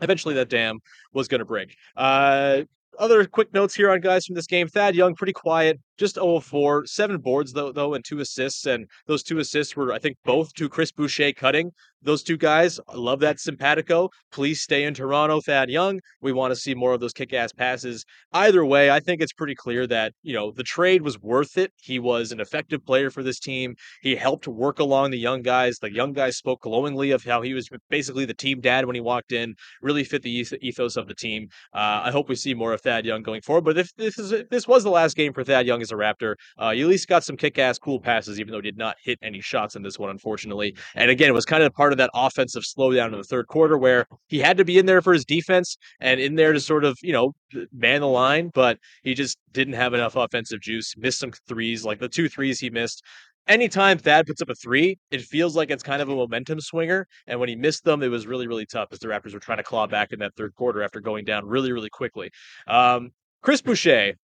[0.00, 0.80] eventually that dam
[1.12, 1.76] was going to break.
[1.96, 2.62] Uh,
[2.98, 4.68] other quick notes here on guys from this game.
[4.68, 8.66] Thad Young, pretty quiet, just 0 4, seven boards though, though, and two assists.
[8.66, 11.72] And those two assists were, I think, both to Chris Boucher cutting.
[12.04, 14.10] Those two guys, I love that simpatico.
[14.32, 16.00] Please stay in Toronto, Thad Young.
[16.20, 18.04] We want to see more of those kick-ass passes.
[18.32, 21.72] Either way, I think it's pretty clear that you know the trade was worth it.
[21.80, 23.74] He was an effective player for this team.
[24.02, 25.78] He helped work along the young guys.
[25.78, 29.00] The young guys spoke glowingly of how he was basically the team dad when he
[29.00, 29.54] walked in.
[29.80, 31.48] Really fit the ethos of the team.
[31.72, 33.64] Uh, I hope we see more of Thad Young going forward.
[33.64, 36.34] But if this is this was the last game for Thad Young as a Raptor,
[36.60, 39.18] uh, you at least got some kick-ass cool passes, even though he did not hit
[39.22, 40.76] any shots in this one, unfortunately.
[40.94, 43.78] And again, it was kind of part of that offensive slowdown in the third quarter
[43.78, 46.84] where he had to be in there for his defense and in there to sort
[46.84, 47.32] of, you know,
[47.72, 50.94] man the line, but he just didn't have enough offensive juice.
[50.96, 53.02] Missed some threes, like the two threes he missed.
[53.48, 57.08] Anytime Thad puts up a three, it feels like it's kind of a momentum swinger.
[57.26, 59.58] And when he missed them, it was really, really tough as the Raptors were trying
[59.58, 62.30] to claw back in that third quarter after going down really, really quickly.
[62.68, 63.10] Um,
[63.42, 64.14] Chris Boucher,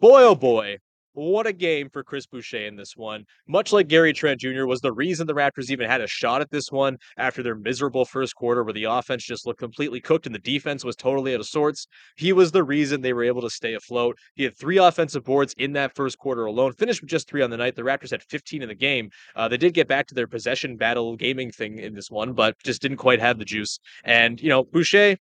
[0.00, 0.78] boy, oh boy,
[1.14, 3.24] what a game for Chris Boucher in this one.
[3.46, 4.66] Much like Gary Trent Jr.
[4.66, 8.04] was the reason the Raptors even had a shot at this one after their miserable
[8.04, 11.40] first quarter where the offense just looked completely cooked and the defense was totally out
[11.40, 11.86] of sorts.
[12.16, 14.18] He was the reason they were able to stay afloat.
[14.34, 17.50] He had three offensive boards in that first quarter alone, finished with just three on
[17.50, 17.76] the night.
[17.76, 19.10] The Raptors had 15 in the game.
[19.36, 22.56] Uh, they did get back to their possession battle gaming thing in this one, but
[22.64, 23.78] just didn't quite have the juice.
[24.04, 25.16] And, you know, Boucher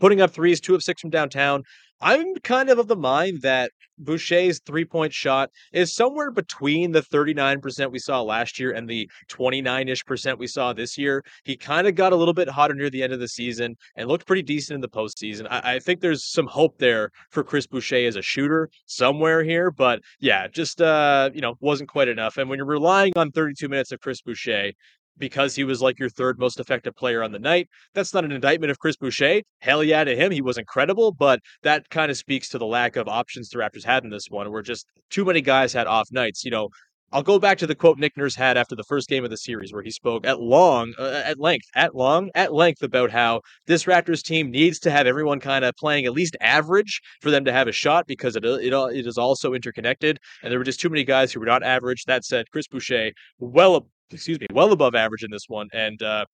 [0.00, 1.62] putting up threes, two of six from downtown.
[2.00, 7.02] I'm kind of of the mind that Boucher's three point shot is somewhere between the
[7.02, 11.22] 39% we saw last year and the 29 ish percent we saw this year.
[11.44, 14.08] He kind of got a little bit hotter near the end of the season and
[14.08, 15.46] looked pretty decent in the postseason.
[15.50, 19.70] I, I think there's some hope there for Chris Boucher as a shooter somewhere here,
[19.70, 22.38] but yeah, just, uh, you know, wasn't quite enough.
[22.38, 24.72] And when you're relying on 32 minutes of Chris Boucher,
[25.20, 27.68] because he was like your third most effective player on the night.
[27.94, 29.42] That's not an indictment of Chris Boucher.
[29.60, 30.32] Hell yeah to him.
[30.32, 33.84] He was incredible, but that kind of speaks to the lack of options the Raptors
[33.84, 36.44] had in this one, where just too many guys had off nights.
[36.44, 36.70] You know,
[37.12, 39.36] I'll go back to the quote Nick Nurse had after the first game of the
[39.36, 43.40] series, where he spoke at long, uh, at length, at long, at length about how
[43.66, 47.44] this Raptors team needs to have everyone kind of playing at least average for them
[47.46, 50.80] to have a shot because it, it it is also interconnected, and there were just
[50.80, 52.04] too many guys who were not average.
[52.04, 55.68] That said, Chris Boucher well excuse me, well above average in this one.
[55.72, 56.24] And uh,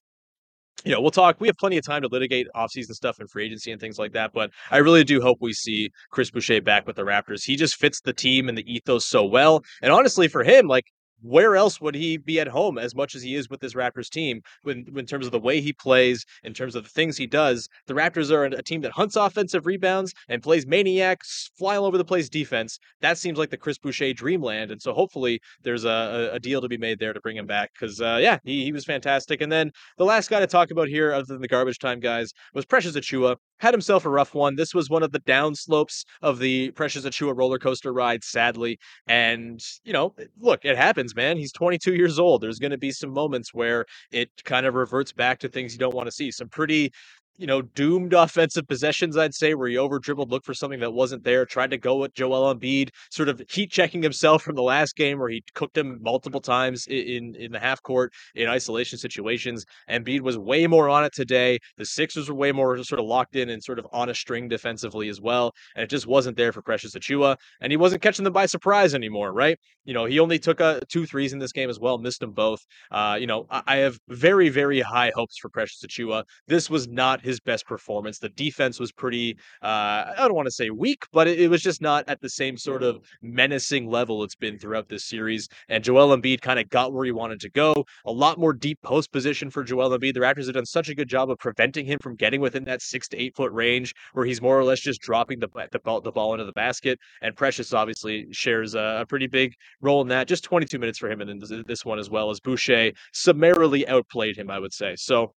[0.85, 1.41] you know, we'll talk.
[1.41, 4.13] We have plenty of time to litigate offseason stuff and free agency and things like
[4.13, 4.33] that.
[4.33, 7.45] But I really do hope we see Chris Boucher back with the Raptors.
[7.45, 9.65] He just fits the team and the ethos so well.
[9.83, 10.85] And honestly, for him, like
[11.23, 14.09] where else would he be at home as much as he is with this Raptors
[14.09, 17.27] team when, in terms of the way he plays, in terms of the things he
[17.27, 17.69] does?
[17.87, 21.23] The Raptors are a team that hunts offensive rebounds and plays maniac,
[21.59, 22.79] fly all over the place defense.
[23.01, 24.71] That seems like the Chris Boucher dreamland.
[24.71, 27.71] And so hopefully there's a, a deal to be made there to bring him back
[27.73, 29.41] because, uh, yeah, he, he was fantastic.
[29.41, 32.33] And then the last guy to talk about here, other than the garbage time guys,
[32.55, 33.37] was Precious Achiuwa.
[33.59, 34.57] Had himself a rough one.
[34.57, 38.79] This was one of the down slopes of the Precious Achiuwa roller coaster ride, sadly.
[39.07, 41.37] And, you know, look, it happens, man.
[41.37, 42.41] He's 22 years old.
[42.41, 45.79] There's going to be some moments where it kind of reverts back to things you
[45.79, 46.31] don't want to see.
[46.31, 46.93] Some pretty
[47.39, 50.93] you know, doomed offensive possessions, I'd say, where he over dribbled, looked for something that
[50.93, 54.63] wasn't there, tried to go with Joel Embiid, sort of heat checking himself from the
[54.63, 58.99] last game where he cooked him multiple times in in the half court in isolation
[58.99, 59.65] situations.
[59.91, 61.59] Embiid was way more on it today.
[61.77, 64.49] The Sixers were way more sort of locked in and sort of on a string
[64.49, 65.53] defensively as well.
[65.75, 67.37] And it just wasn't there for Precious Achiuwa.
[67.61, 69.59] And he wasn't catching them by surprise anymore, right?
[69.85, 72.33] You know, he only took a two threes in this game as well, missed them
[72.33, 72.61] both.
[72.91, 76.25] Uh, you know, I, I have very, very high hopes for Precious Achiuwa.
[76.49, 78.19] This was not his best performance.
[78.19, 81.63] The defense was pretty, uh, I don't want to say weak, but it, it, was
[81.63, 85.49] just not at the same sort of menacing level it's been throughout this series.
[85.69, 87.85] And Joel Embiid kind of got where he wanted to go.
[88.07, 90.15] A lot more deep post position for Joel Embiid.
[90.15, 92.81] The Raptors have done such a good job of preventing him from getting within that
[92.81, 96.01] six to eight foot range where he's more or less just dropping the, the, ball,
[96.01, 96.99] the ball into the basket.
[97.23, 100.29] And Precious obviously shares a, a pretty big role in that.
[100.29, 104.37] Just 22 minutes for him and then this one as well as Boucher summarily outplayed
[104.37, 104.95] him, I would say.
[104.97, 105.33] So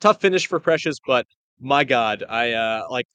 [0.00, 1.26] tough finish for Precious, but
[1.60, 3.06] my God, I uh like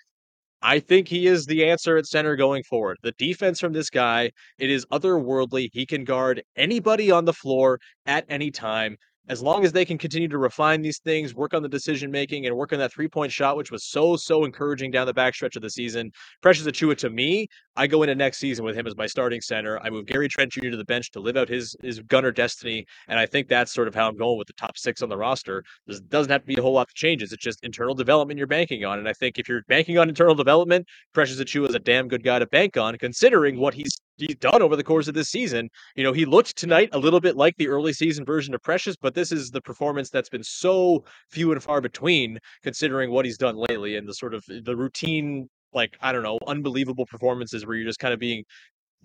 [0.61, 2.97] I think he is the answer at center going forward.
[3.03, 5.69] The defense from this guy, it is otherworldly.
[5.73, 9.97] He can guard anybody on the floor at any time as long as they can
[9.97, 13.07] continue to refine these things, work on the decision making, and work on that three
[13.07, 16.11] point shot, which was so, so encouraging down the backstretch of the season.
[16.41, 19.79] Precious Achiuwa to me, I go into next season with him as my starting center.
[19.79, 20.69] I move Gary Trent Jr.
[20.69, 22.85] to the bench to live out his his gunner destiny.
[23.07, 25.17] And I think that's sort of how I'm going with the top six on the
[25.17, 25.63] roster.
[25.87, 27.31] There doesn't have to be a whole lot of changes.
[27.31, 28.99] It's just internal development you're banking on.
[28.99, 32.23] And I think if you're banking on internal development, Precious Achiuwa is a damn good
[32.23, 35.69] guy to bank on, considering what he's he's done over the course of this season.
[35.95, 38.95] You know, he looked tonight a little bit like the early season version of Precious,
[38.95, 43.37] but this is the performance that's been so few and far between considering what he's
[43.37, 47.65] done lately and the sort of eh, the routine like I don't know, unbelievable performances
[47.65, 48.43] where you're just kind of being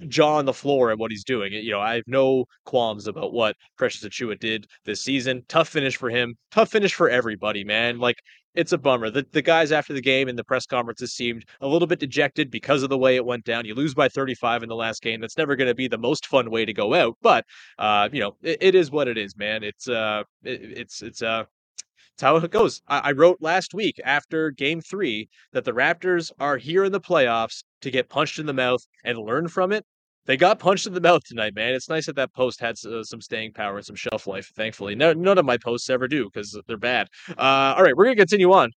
[0.09, 1.53] jaw on the floor at what he's doing.
[1.53, 5.43] You know, I have no qualms about what Precious Achiuwa did this season.
[5.49, 6.35] Tough finish for him.
[6.51, 7.99] Tough finish for everybody, man.
[7.99, 8.17] Like
[8.55, 9.11] it's a bummer.
[9.11, 12.51] The the guys after the game in the press conferences seemed a little bit dejected
[12.51, 13.65] because of the way it went down.
[13.65, 15.21] You lose by 35 in the last game.
[15.21, 17.45] That's never going to be the most fun way to go out, but
[17.79, 19.65] uh, you know, it, it is what it is, man.
[19.65, 21.45] It's uh it, it's it's uh
[22.15, 22.81] it's how it goes.
[22.89, 27.01] I, I wrote last week after game three that the Raptors are here in the
[27.01, 29.85] playoffs to get punched in the mouth and learn from it
[30.27, 31.75] they got punched in the mouth tonight, man.
[31.75, 34.51] It's nice that that post had uh, some staying power and some shelf life.
[34.57, 37.09] Thankfully, no, none of my posts ever do because they're bad.
[37.29, 38.71] Uh, all right, we're gonna continue on.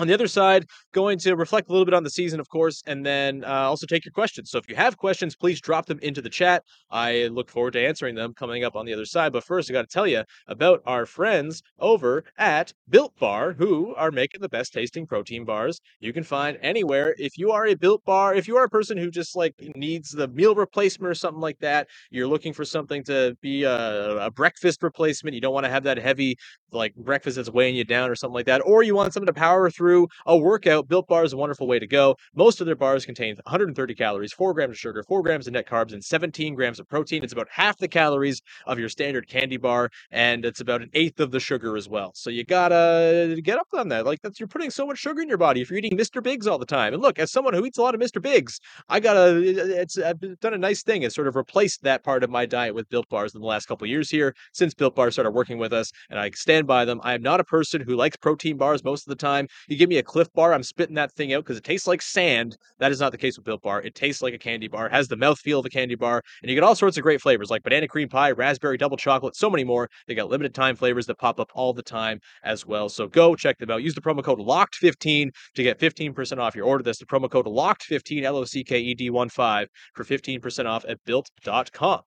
[0.00, 2.82] On the other side, going to reflect a little bit on the season, of course,
[2.86, 4.50] and then uh, also take your questions.
[4.50, 6.64] So if you have questions, please drop them into the chat.
[6.90, 9.32] I look forward to answering them coming up on the other side.
[9.32, 13.94] But first, I got to tell you about our friends over at Built Bar, who
[13.94, 17.14] are making the best tasting protein bars you can find anywhere.
[17.18, 20.10] If you are a Built Bar, if you are a person who just like needs
[20.10, 24.30] the meal replacement or something like that, you're looking for something to be a, a
[24.30, 25.34] breakfast replacement.
[25.34, 26.36] You don't want to have that heavy
[26.72, 29.32] like breakfast that's weighing you down or something like that, or you want something to
[29.32, 29.83] power through
[30.26, 32.16] a workout, Built Bar is a wonderful way to go.
[32.34, 35.68] Most of their bars contain 130 calories, 4 grams of sugar, 4 grams of net
[35.68, 37.22] carbs, and 17 grams of protein.
[37.22, 41.20] It's about half the calories of your standard candy bar, and it's about an eighth
[41.20, 42.12] of the sugar as well.
[42.14, 44.06] So you gotta get up on that.
[44.06, 46.22] Like that's you're putting so much sugar in your body if you're eating Mr.
[46.22, 46.92] Bigs all the time.
[46.92, 48.20] And look, as someone who eats a lot of Mr.
[48.20, 49.40] Bigs, I gotta
[49.80, 51.02] it's I've done a nice thing.
[51.02, 53.66] It's sort of replaced that part of my diet with Built Bars in the last
[53.66, 57.00] couple years here since Built Bars started working with us, and I stand by them.
[57.02, 59.48] I am not a person who likes protein bars most of the time.
[59.76, 62.56] Give me a Clif Bar, I'm spitting that thing out because it tastes like sand.
[62.78, 63.82] That is not the case with Built Bar.
[63.82, 66.50] It tastes like a candy bar, has the mouth feel of a candy bar, and
[66.50, 69.50] you get all sorts of great flavors like banana cream pie, raspberry double chocolate, so
[69.50, 69.88] many more.
[70.06, 72.88] They got limited time flavors that pop up all the time as well.
[72.88, 73.82] So go check them out.
[73.82, 76.82] Use the promo code LOCKED15 to get 15% off your order.
[76.82, 80.66] That's the promo code LOCKED15, L O C K E D 1 5 for 15%
[80.66, 82.00] off at built.com.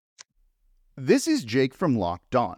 [0.96, 2.58] This is Jake from Locked On.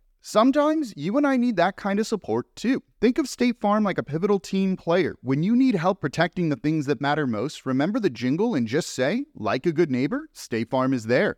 [0.23, 2.83] Sometimes you and I need that kind of support too.
[2.99, 5.15] Think of State Farm like a pivotal team player.
[5.23, 8.91] When you need help protecting the things that matter most, remember the jingle and just
[8.91, 11.37] say, like a good neighbor, State Farm is there.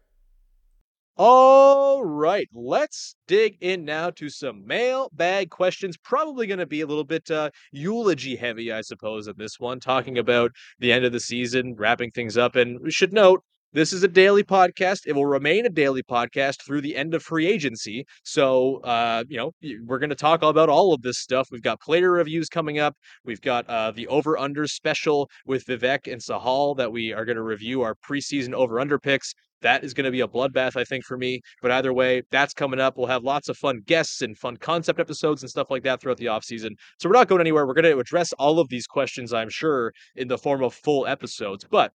[1.15, 5.95] All right, let's dig in now to some mailbag questions.
[5.95, 9.79] Probably going to be a little bit uh, eulogy heavy, I suppose, at this one,
[9.79, 12.57] talking about the end of the season, wrapping things up.
[12.57, 13.43] And we should note
[13.73, 15.01] this is a daily podcast.
[15.07, 18.05] It will remain a daily podcast through the end of free agency.
[18.23, 19.51] So, uh, you know,
[19.85, 21.47] we're going to talk about all of this stuff.
[21.51, 22.95] We've got player reviews coming up.
[23.25, 27.35] We've got uh, the over under special with Vivek and Sahal that we are going
[27.35, 29.33] to review our preseason over under picks.
[29.61, 31.41] That is going to be a bloodbath, I think, for me.
[31.61, 32.97] But either way, that's coming up.
[32.97, 36.17] We'll have lots of fun guests and fun concept episodes and stuff like that throughout
[36.17, 36.71] the offseason.
[36.99, 37.65] So we're not going anywhere.
[37.65, 41.07] We're going to address all of these questions, I'm sure, in the form of full
[41.07, 41.65] episodes.
[41.69, 41.93] But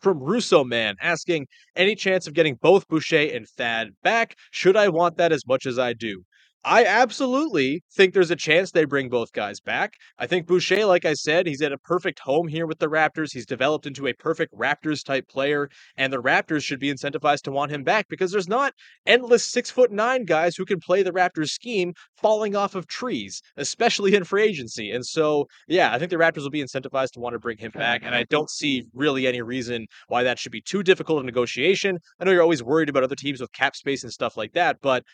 [0.00, 4.36] from Russo Man asking, any chance of getting both Boucher and Thad back?
[4.50, 6.24] Should I want that as much as I do?
[6.68, 9.92] I absolutely think there's a chance they bring both guys back.
[10.18, 13.32] I think Boucher, like I said, he's at a perfect home here with the Raptors.
[13.32, 17.52] He's developed into a perfect Raptors type player, and the Raptors should be incentivized to
[17.52, 18.72] want him back because there's not
[19.06, 23.40] endless six foot nine guys who can play the Raptors scheme falling off of trees,
[23.56, 24.90] especially in free agency.
[24.90, 27.70] And so, yeah, I think the Raptors will be incentivized to want to bring him
[27.70, 31.26] back, and I don't see really any reason why that should be too difficult a
[31.26, 32.00] negotiation.
[32.18, 34.78] I know you're always worried about other teams with cap space and stuff like that,
[34.82, 35.04] but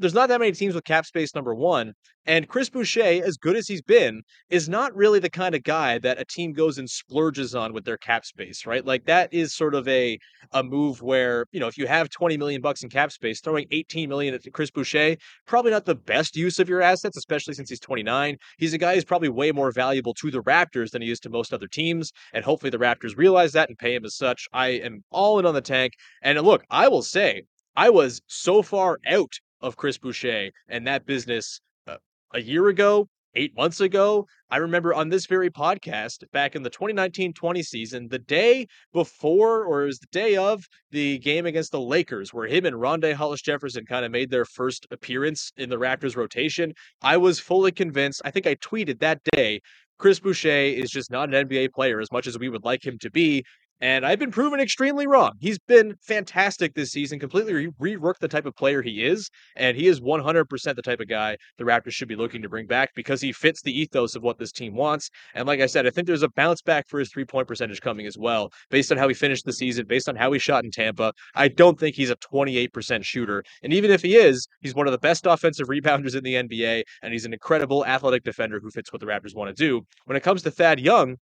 [0.00, 1.92] there's not that many teams with cap space number one.
[2.26, 5.98] And Chris Boucher, as good as he's been, is not really the kind of guy
[5.98, 8.84] that a team goes and splurges on with their cap space, right?
[8.84, 10.18] Like that is sort of a
[10.52, 13.66] a move where, you know, if you have 20 million bucks in cap space, throwing
[13.70, 17.68] 18 million at Chris Boucher, probably not the best use of your assets, especially since
[17.68, 18.36] he's 29.
[18.58, 21.30] He's a guy who's probably way more valuable to the Raptors than he is to
[21.30, 22.12] most other teams.
[22.32, 24.48] And hopefully the Raptors realize that and pay him as such.
[24.52, 25.92] I am all in on the tank.
[26.22, 27.42] And look, I will say,
[27.76, 31.96] I was so far out of Chris Boucher and that business uh,
[32.32, 34.26] a year ago, eight months ago.
[34.50, 39.64] I remember on this very podcast back in the 2019 20 season, the day before,
[39.64, 43.14] or it was the day of the game against the Lakers, where him and Rondae
[43.14, 46.72] Hollis Jefferson kind of made their first appearance in the Raptors rotation.
[47.02, 48.22] I was fully convinced.
[48.24, 49.60] I think I tweeted that day
[49.98, 52.98] Chris Boucher is just not an NBA player as much as we would like him
[53.00, 53.44] to be.
[53.80, 55.32] And I've been proven extremely wrong.
[55.40, 59.30] He's been fantastic this season, completely re worked the type of player he is.
[59.56, 62.66] And he is 100% the type of guy the Raptors should be looking to bring
[62.66, 65.10] back because he fits the ethos of what this team wants.
[65.34, 67.80] And like I said, I think there's a bounce back for his three point percentage
[67.80, 70.64] coming as well, based on how he finished the season, based on how he shot
[70.64, 71.12] in Tampa.
[71.34, 73.42] I don't think he's a 28% shooter.
[73.62, 76.82] And even if he is, he's one of the best offensive rebounders in the NBA.
[77.02, 79.82] And he's an incredible athletic defender who fits what the Raptors want to do.
[80.04, 81.16] When it comes to Thad Young,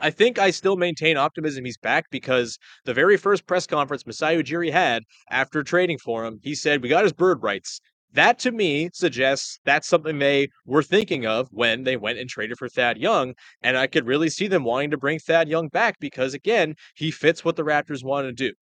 [0.00, 4.40] I think I still maintain optimism he's back because the very first press conference Masai
[4.40, 7.80] Ujiri had after trading for him, he said, We got his bird rights.
[8.12, 12.58] That to me suggests that's something they were thinking of when they went and traded
[12.58, 13.34] for Thad Young.
[13.62, 17.10] And I could really see them wanting to bring Thad Young back because, again, he
[17.10, 18.54] fits what the Raptors want to do.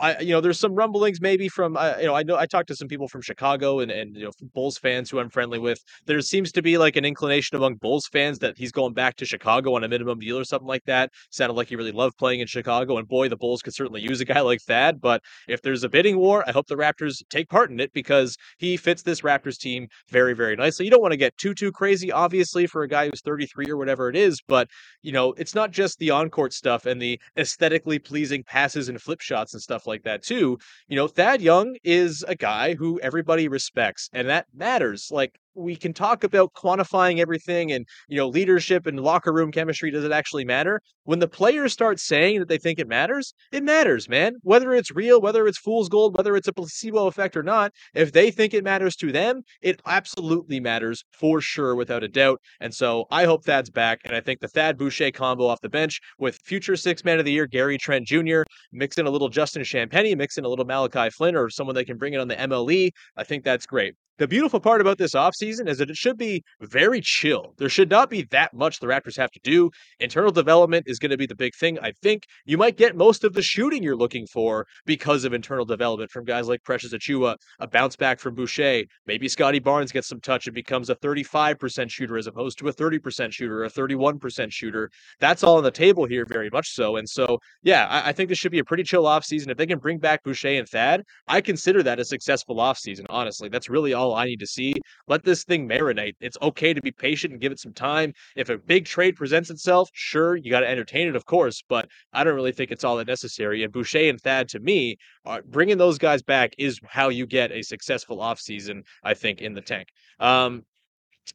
[0.00, 2.68] I, you know, there's some rumblings maybe from, uh, you know, I know I talked
[2.68, 5.82] to some people from Chicago and, and, you know, Bulls fans who I'm friendly with.
[6.06, 9.24] There seems to be like an inclination among Bulls fans that he's going back to
[9.24, 11.10] Chicago on a minimum deal or something like that.
[11.30, 12.98] Sounded like he really loved playing in Chicago.
[12.98, 15.00] And boy, the Bulls could certainly use a guy like Thad.
[15.00, 18.36] But if there's a bidding war, I hope the Raptors take part in it because
[18.58, 20.84] he fits this Raptors team very, very nicely.
[20.84, 23.76] You don't want to get too, too crazy, obviously, for a guy who's 33 or
[23.76, 24.40] whatever it is.
[24.46, 24.68] But,
[25.02, 29.00] you know, it's not just the on court stuff and the aesthetically pleasing passes and
[29.00, 30.58] flip shots and stuff like that too.
[30.86, 35.08] You know, Thad Young is a guy who everybody respects, and that matters.
[35.10, 39.90] Like we can talk about quantifying everything and you know leadership and locker room chemistry
[39.90, 40.80] does it actually matter?
[41.04, 44.36] When the players start saying that they think it matters it matters man.
[44.42, 48.12] Whether it's real whether it's fool's gold whether it's a placebo effect or not if
[48.12, 52.40] they think it matters to them it absolutely matters for sure without a doubt.
[52.60, 55.68] And so i hope thad's back and i think the thad boucher combo off the
[55.68, 58.42] bench with future six man of the year gary trent jr
[58.72, 61.84] mix in a little justin Champagnie mix in a little malachi flynn or someone that
[61.86, 65.14] can bring it on the mle i think that's great the beautiful part about this
[65.14, 67.54] offseason is that it should be very chill.
[67.58, 69.70] There should not be that much the Raptors have to do.
[70.00, 71.78] Internal development is going to be the big thing.
[71.80, 75.64] I think you might get most of the shooting you're looking for because of internal
[75.64, 78.82] development from guys like Precious Achiuwa, a bounce back from Boucher.
[79.06, 82.72] Maybe Scottie Barnes gets some touch and becomes a 35% shooter as opposed to a
[82.72, 84.90] 30% shooter, a 31% shooter.
[85.20, 86.96] That's all on the table here, very much so.
[86.96, 89.48] And so, yeah, I, I think this should be a pretty chill offseason.
[89.48, 93.48] If they can bring back Boucher and Thad, I consider that a successful offseason, honestly.
[93.48, 94.74] That's really all I need to see.
[95.06, 96.14] Let this thing marinate.
[96.20, 98.12] It's okay to be patient and give it some time.
[98.36, 101.88] If a big trade presents itself, sure, you got to entertain it, of course, but
[102.12, 103.62] I don't really think it's all that necessary.
[103.62, 107.52] And Boucher and Thad, to me, are, bringing those guys back is how you get
[107.52, 109.88] a successful offseason, I think, in the tank.
[110.18, 110.64] Um,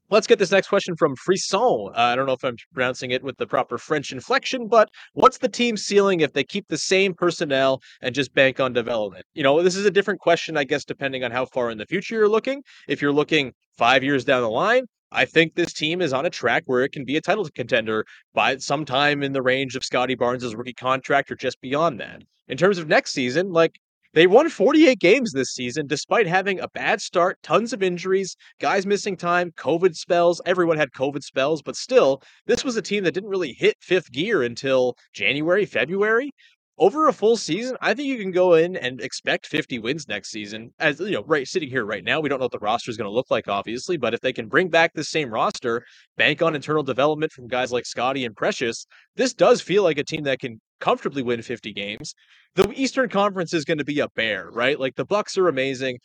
[0.10, 1.89] Let's get this next question from Frisson.
[1.89, 5.38] Uh, I don't know if I'm pronouncing it with the proper French inflection, but what's
[5.38, 9.26] the team ceiling if they keep the same personnel and just bank on development?
[9.34, 11.86] You know, this is a different question, I guess, depending on how far in the
[11.86, 12.64] future you're looking.
[12.88, 16.30] If you're looking five years down the line, I think this team is on a
[16.30, 20.16] track where it can be a title contender by sometime in the range of Scottie
[20.16, 22.24] Barnes' rookie contract or just beyond that.
[22.48, 23.80] In terms of next season, like
[24.14, 28.86] they won 48 games this season despite having a bad start, tons of injuries, guys
[28.86, 30.39] missing time, COVID spells.
[30.45, 34.11] Everyone had COVID spells, but still, this was a team that didn't really hit fifth
[34.11, 36.32] gear until January, February.
[36.80, 40.32] Over a full season, I think you can go in and expect 50 wins next
[40.32, 40.74] season.
[40.80, 42.97] As you know, right sitting here right now, we don't know what the roster is
[42.97, 45.86] going to look like, obviously, but if they can bring back the same roster,
[46.18, 50.03] bank on internal development from guys like Scottie and Precious, this does feel like a
[50.03, 52.14] team that can comfortably win 50 games
[52.56, 54.80] the Eastern Conference is going to be a bear, right?
[54.80, 55.98] Like the Bucks are amazing.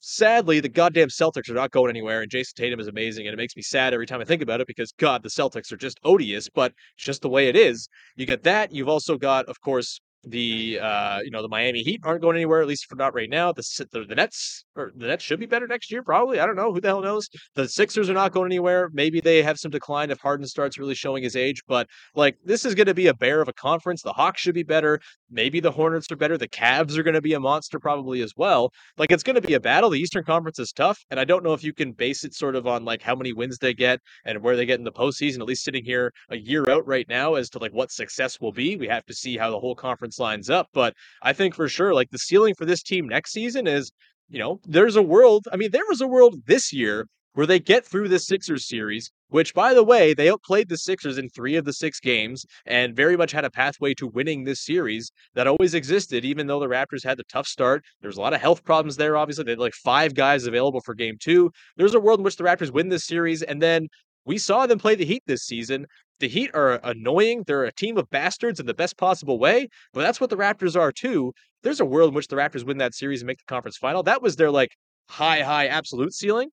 [0.00, 3.36] Sadly, the goddamn Celtics are not going anywhere, and Jayson Tatum is amazing, and it
[3.36, 5.98] makes me sad every time I think about it because God, the Celtics are just
[6.04, 7.88] odious, but it's just the way it is.
[8.14, 8.72] You get that.
[8.72, 12.60] You've also got, of course, the uh, you know the Miami Heat aren't going anywhere
[12.60, 13.52] at least for not right now.
[13.52, 16.40] The, the the Nets or the Nets should be better next year probably.
[16.40, 17.28] I don't know who the hell knows.
[17.54, 18.90] The Sixers are not going anywhere.
[18.92, 21.62] Maybe they have some decline if Harden starts really showing his age.
[21.66, 24.02] But like this is going to be a bear of a conference.
[24.02, 25.00] The Hawks should be better.
[25.30, 26.36] Maybe the Hornets are better.
[26.36, 28.72] The Cavs are going to be a monster probably as well.
[28.96, 29.90] Like it's going to be a battle.
[29.90, 32.56] The Eastern Conference is tough, and I don't know if you can base it sort
[32.56, 35.40] of on like how many wins they get and where they get in the postseason.
[35.40, 38.52] At least sitting here a year out right now as to like what success will
[38.52, 38.76] be.
[38.76, 41.92] We have to see how the whole conference lines up, but I think for sure,
[41.92, 43.90] like the ceiling for this team next season is,
[44.28, 45.46] you know, there's a world.
[45.52, 49.12] I mean, there was a world this year where they get through the Sixers series,
[49.28, 52.96] which, by the way, they outplayed the Sixers in three of the six games and
[52.96, 56.66] very much had a pathway to winning this series that always existed, even though the
[56.66, 57.84] Raptors had the tough start.
[58.00, 59.44] There's a lot of health problems there, obviously.
[59.44, 61.52] They had like five guys available for game two.
[61.76, 63.88] There's a world in which the Raptors win this series, and then
[64.24, 65.86] we saw them play the Heat this season.
[66.20, 67.44] The Heat are annoying.
[67.46, 70.78] They're a team of bastards in the best possible way, but that's what the Raptors
[70.78, 71.32] are too.
[71.62, 74.02] There's a world in which the Raptors win that series and make the conference final.
[74.02, 74.70] That was their like
[75.08, 76.50] high, high absolute ceiling.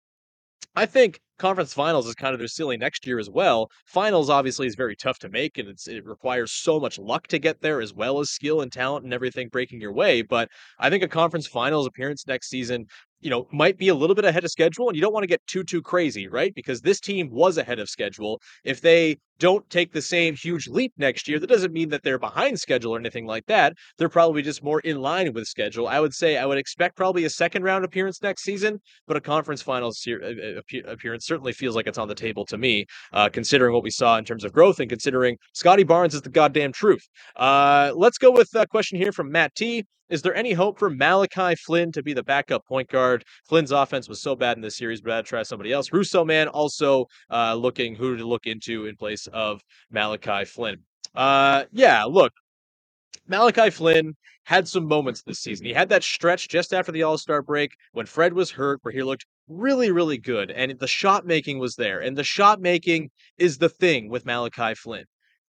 [0.78, 3.70] I think conference finals is kind of their ceiling next year as well.
[3.86, 7.62] Finals obviously is very tough to make, and it requires so much luck to get
[7.62, 10.22] there, as well as skill and talent and everything breaking your way.
[10.22, 10.50] But
[10.80, 12.88] I think a conference finals appearance next season
[13.26, 15.28] you know, might be a little bit ahead of schedule, and you don't want to
[15.28, 16.54] get too too crazy, right?
[16.54, 18.40] Because this team was ahead of schedule.
[18.64, 22.20] If they don't take the same huge leap next year, that doesn't mean that they're
[22.20, 23.74] behind schedule or anything like that.
[23.98, 25.88] They're probably just more in line with schedule.
[25.88, 29.22] I would say I would expect probably a second round appearance next season, but a
[29.22, 30.06] conference finals
[30.88, 34.18] appearance certainly feels like it's on the table to me, uh, considering what we saw
[34.18, 37.04] in terms of growth and considering Scottie Barnes is the goddamn truth.
[37.36, 39.84] Uh, let's go with a question here from Matt T.
[40.08, 43.24] Is there any hope for Malachi Flynn to be the backup point guard?
[43.50, 45.92] Flynn's offense was so bad in this series, but I'd try somebody else.
[45.92, 49.62] Russo man also uh, looking who to look into in place of
[49.92, 50.78] Malachi Flynn.
[51.14, 52.34] Uh, yeah, look,
[53.28, 55.66] Malachi Flynn had some moments this season.
[55.66, 58.94] He had that stretch just after the All Star break when Fred was hurt, where
[58.94, 62.00] he looked really, really good, and the shot making was there.
[62.00, 65.06] And the shot making is the thing with Malachi Flynn.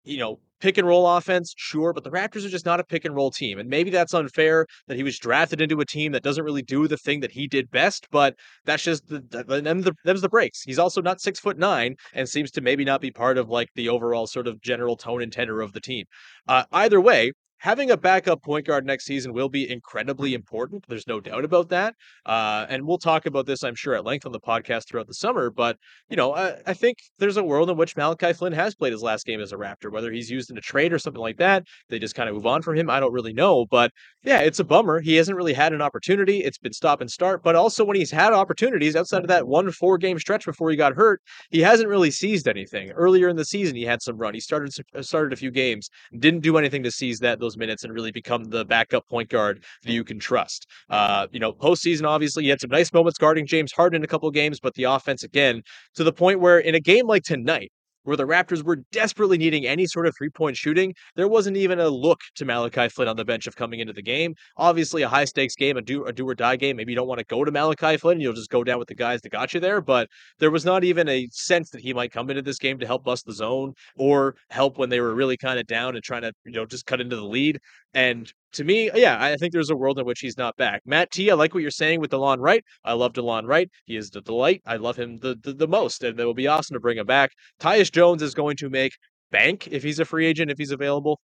[0.04, 3.04] You know, pick and roll offense, sure, but the Raptors are just not a pick
[3.04, 3.58] and roll team.
[3.58, 6.88] And maybe that's unfair that he was drafted into a team that doesn't really do
[6.88, 8.34] the thing that he did best, but
[8.64, 10.62] that's just the, the, them the them's the breaks.
[10.62, 13.68] He's also not six foot nine and seems to maybe not be part of like
[13.74, 16.06] the overall sort of general tone and tenor of the team.
[16.48, 17.32] Uh, either way,
[17.64, 20.84] having a backup point guard next season will be incredibly important.
[20.86, 21.94] There's no doubt about that.
[22.26, 25.14] Uh, and we'll talk about this, I'm sure, at length on the podcast throughout the
[25.14, 25.48] summer.
[25.48, 25.78] But,
[26.10, 29.02] you know, I, I, think there's a world in which Malachi Flynn has played his
[29.02, 31.64] last game as a Raptor, whether he's used in a trade or something like that.
[31.88, 32.90] They just kind of move on from him.
[32.90, 33.64] I don't really know.
[33.64, 33.92] But
[34.24, 35.00] yeah, it's a bummer.
[35.00, 36.44] He hasn't really had an opportunity.
[36.44, 37.42] It's been stop and start.
[37.42, 40.76] But also, when he's had opportunities outside of that one four game stretch before he
[40.76, 42.90] got hurt, he hasn't really seized anything.
[42.90, 44.34] Earlier in the season, he had some run.
[44.34, 45.88] He started started a few games,
[46.18, 49.28] didn't do anything to seize that those those minutes and really become the backup point
[49.28, 50.66] guard that you can trust.
[50.90, 54.06] Uh, you know, postseason, obviously, you had some nice moments guarding James Harden in a
[54.06, 55.62] couple games, but the offense, again,
[55.94, 57.70] to the point where in a game like tonight,
[58.04, 61.80] where the Raptors were desperately needing any sort of three point shooting, there wasn't even
[61.80, 64.34] a look to Malachi Flynn on the bench of coming into the game.
[64.56, 66.76] Obviously, a high stakes game, a do, a do or die game.
[66.76, 68.94] Maybe you don't want to go to Malachi Flynn, you'll just go down with the
[68.94, 69.80] guys that got you there.
[69.80, 72.86] But there was not even a sense that he might come into this game to
[72.86, 76.22] help bust the zone or help when they were really kind of down and trying
[76.22, 77.58] to, you know, just cut into the lead.
[77.94, 80.82] And to me, uh, yeah, I think there's a world in which he's not back.
[80.84, 82.64] Matt T, I like what you're saying with Delon Wright.
[82.84, 83.68] I love Delon Wright.
[83.84, 84.62] He is the delight.
[84.66, 87.06] I love him the, the, the most, and it will be awesome to bring him
[87.06, 87.32] back.
[87.60, 88.92] Tyus Jones is going to make
[89.30, 91.20] bank if he's a free agent, if he's available.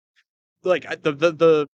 [0.65, 1.67] Like the the the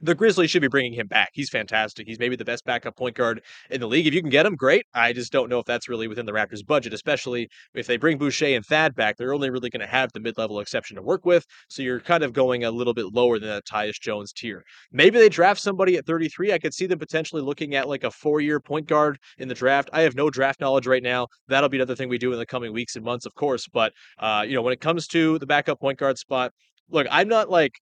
[0.00, 1.30] the Grizzlies should be bringing him back.
[1.32, 2.06] He's fantastic.
[2.06, 4.06] He's maybe the best backup point guard in the league.
[4.06, 4.86] If you can get him, great.
[4.94, 8.18] I just don't know if that's really within the Raptors' budget, especially if they bring
[8.18, 9.16] Boucher and Thad back.
[9.16, 12.22] They're only really going to have the mid-level exception to work with, so you're kind
[12.22, 14.64] of going a little bit lower than that Tyus Jones tier.
[14.92, 16.52] Maybe they draft somebody at 33.
[16.52, 19.90] I could see them potentially looking at like a four-year point guard in the draft.
[19.92, 21.28] I have no draft knowledge right now.
[21.48, 23.66] That'll be another thing we do in the coming weeks and months, of course.
[23.72, 26.52] But uh, you know, when it comes to the backup point guard spot,
[26.90, 27.72] look, I'm not like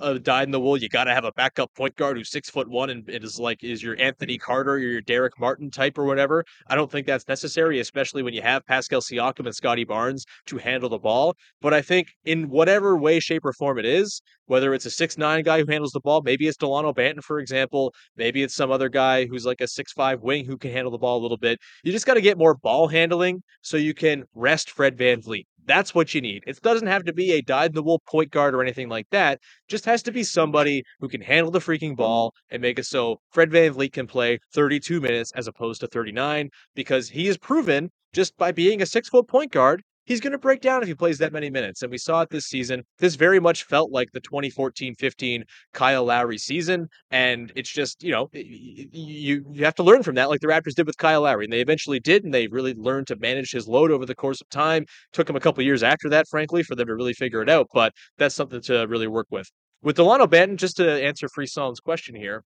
[0.00, 0.76] uh, dyed in the wool.
[0.76, 3.38] You got to have a backup point guard who's six foot one and it is
[3.38, 6.44] like is your Anthony Carter or your Darrick Martin type or whatever.
[6.68, 10.58] I don't think that's necessary, especially when you have Pascal Siakam and Scottie Barnes to
[10.58, 11.36] handle the ball.
[11.60, 15.16] But I think in whatever way, shape, or form it is, whether it's a six
[15.16, 18.70] nine guy who handles the ball, maybe it's Delano Banton, for example, maybe it's some
[18.70, 21.36] other guy who's like a six five wing who can handle the ball a little
[21.36, 21.58] bit.
[21.84, 25.46] You just got to get more ball handling so you can rest Fred VanVleet.
[25.66, 26.42] That's what you need.
[26.46, 29.06] It doesn't have to be a dyed in the wool point guard or anything like
[29.10, 29.40] that.
[29.68, 33.20] Just has to be somebody who can handle the freaking ball and make it so
[33.30, 37.90] Fred Van VanVleet can play 32 minutes as opposed to 39 because he has proven
[38.12, 40.94] just by being a six foot point guard he's going to break down if he
[40.94, 41.82] plays that many minutes.
[41.82, 42.84] And we saw it this season.
[42.98, 46.88] This very much felt like the 2014 15 Kyle Lowry season.
[47.10, 50.74] And it's just, you know, you, you have to learn from that, like the Raptors
[50.74, 51.44] did with Kyle Lowry.
[51.44, 52.24] And they eventually did.
[52.24, 54.86] And they really learned to manage his load over the course of time.
[55.12, 57.68] Took him a couple years after that, frankly, for them to really figure it out.
[57.72, 59.50] But that's something to really work with.
[59.82, 62.44] With Delano Banton, just to answer Free Song's question here,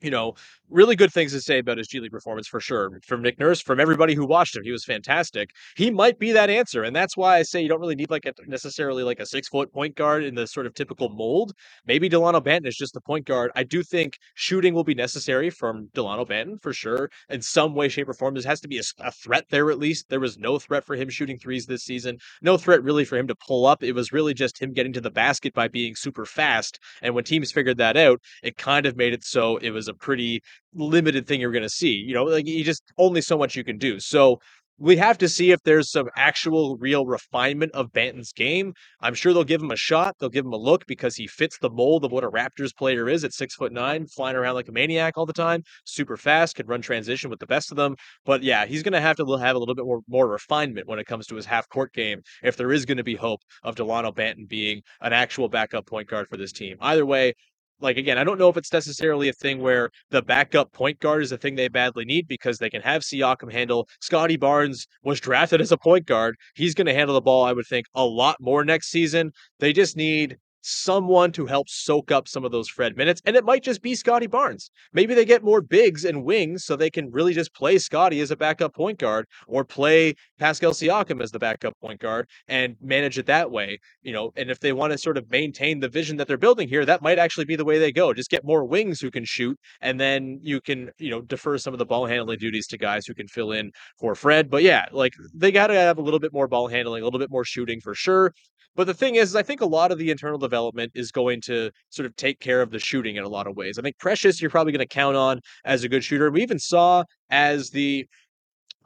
[0.00, 0.34] you know,
[0.70, 2.90] really good things to say about his G League performance for sure.
[3.06, 5.50] From Nick Nurse, from everybody who watched him, he was fantastic.
[5.76, 8.26] He might be that answer, and that's why I say you don't really need like
[8.26, 11.52] a, necessarily like a six foot point guard in the sort of typical mold.
[11.86, 13.50] Maybe Delano Banton is just the point guard.
[13.56, 17.88] I do think shooting will be necessary from Delano Banton for sure in some way,
[17.88, 18.34] shape, or form.
[18.34, 20.08] There has to be a, a threat there at least.
[20.08, 22.18] There was no threat for him shooting threes this season.
[22.42, 23.82] No threat really for him to pull up.
[23.82, 26.78] It was really just him getting to the basket by being super fast.
[27.02, 29.94] And when teams figured that out, it kind of made it so it was a
[29.94, 30.40] pretty
[30.74, 31.92] limited thing you're going to see.
[31.92, 34.00] You know, like you just only so much you can do.
[34.00, 34.38] So
[34.80, 38.72] we have to see if there's some actual real refinement of Banton's game.
[39.00, 40.14] I'm sure they'll give him a shot.
[40.18, 43.08] They'll give him a look because he fits the mold of what a Raptors player
[43.08, 46.56] is at six foot nine, flying around like a maniac all the time, super fast,
[46.56, 47.96] can run transition with the best of them.
[48.24, 51.00] But yeah, he's going to have to have a little bit more, more refinement when
[51.00, 53.74] it comes to his half court game if there is going to be hope of
[53.74, 56.76] Delano Banton being an actual backup point guard for this team.
[56.80, 57.34] Either way,
[57.80, 61.22] like again, I don't know if it's necessarily a thing where the backup point guard
[61.22, 63.88] is a thing they badly need because they can have Siakam handle.
[64.00, 66.36] Scottie Barnes was drafted as a point guard.
[66.54, 69.32] He's going to handle the ball, I would think, a lot more next season.
[69.60, 70.36] They just need
[70.68, 73.22] someone to help soak up some of those Fred minutes.
[73.24, 74.70] And it might just be Scottie Barnes.
[74.92, 78.30] Maybe they get more bigs and wings so they can really just play Scottie as
[78.30, 83.18] a backup point guard or play Pascal Siakam as the backup point guard and manage
[83.18, 83.78] it that way.
[84.02, 86.68] You know, and if they want to sort of maintain the vision that they're building
[86.68, 88.12] here, that might actually be the way they go.
[88.12, 91.72] Just get more wings who can shoot, and then you can, you know, defer some
[91.72, 94.50] of the ball handling duties to guys who can fill in for Fred.
[94.50, 95.38] But yeah, like mm-hmm.
[95.38, 97.80] they got to have a little bit more ball handling, a little bit more shooting
[97.80, 98.32] for sure.
[98.78, 101.72] But the thing is, I think a lot of the internal development is going to
[101.90, 103.76] sort of take care of the shooting in a lot of ways.
[103.76, 106.30] I think Precious, you're probably going to count on as a good shooter.
[106.30, 108.06] We even saw as the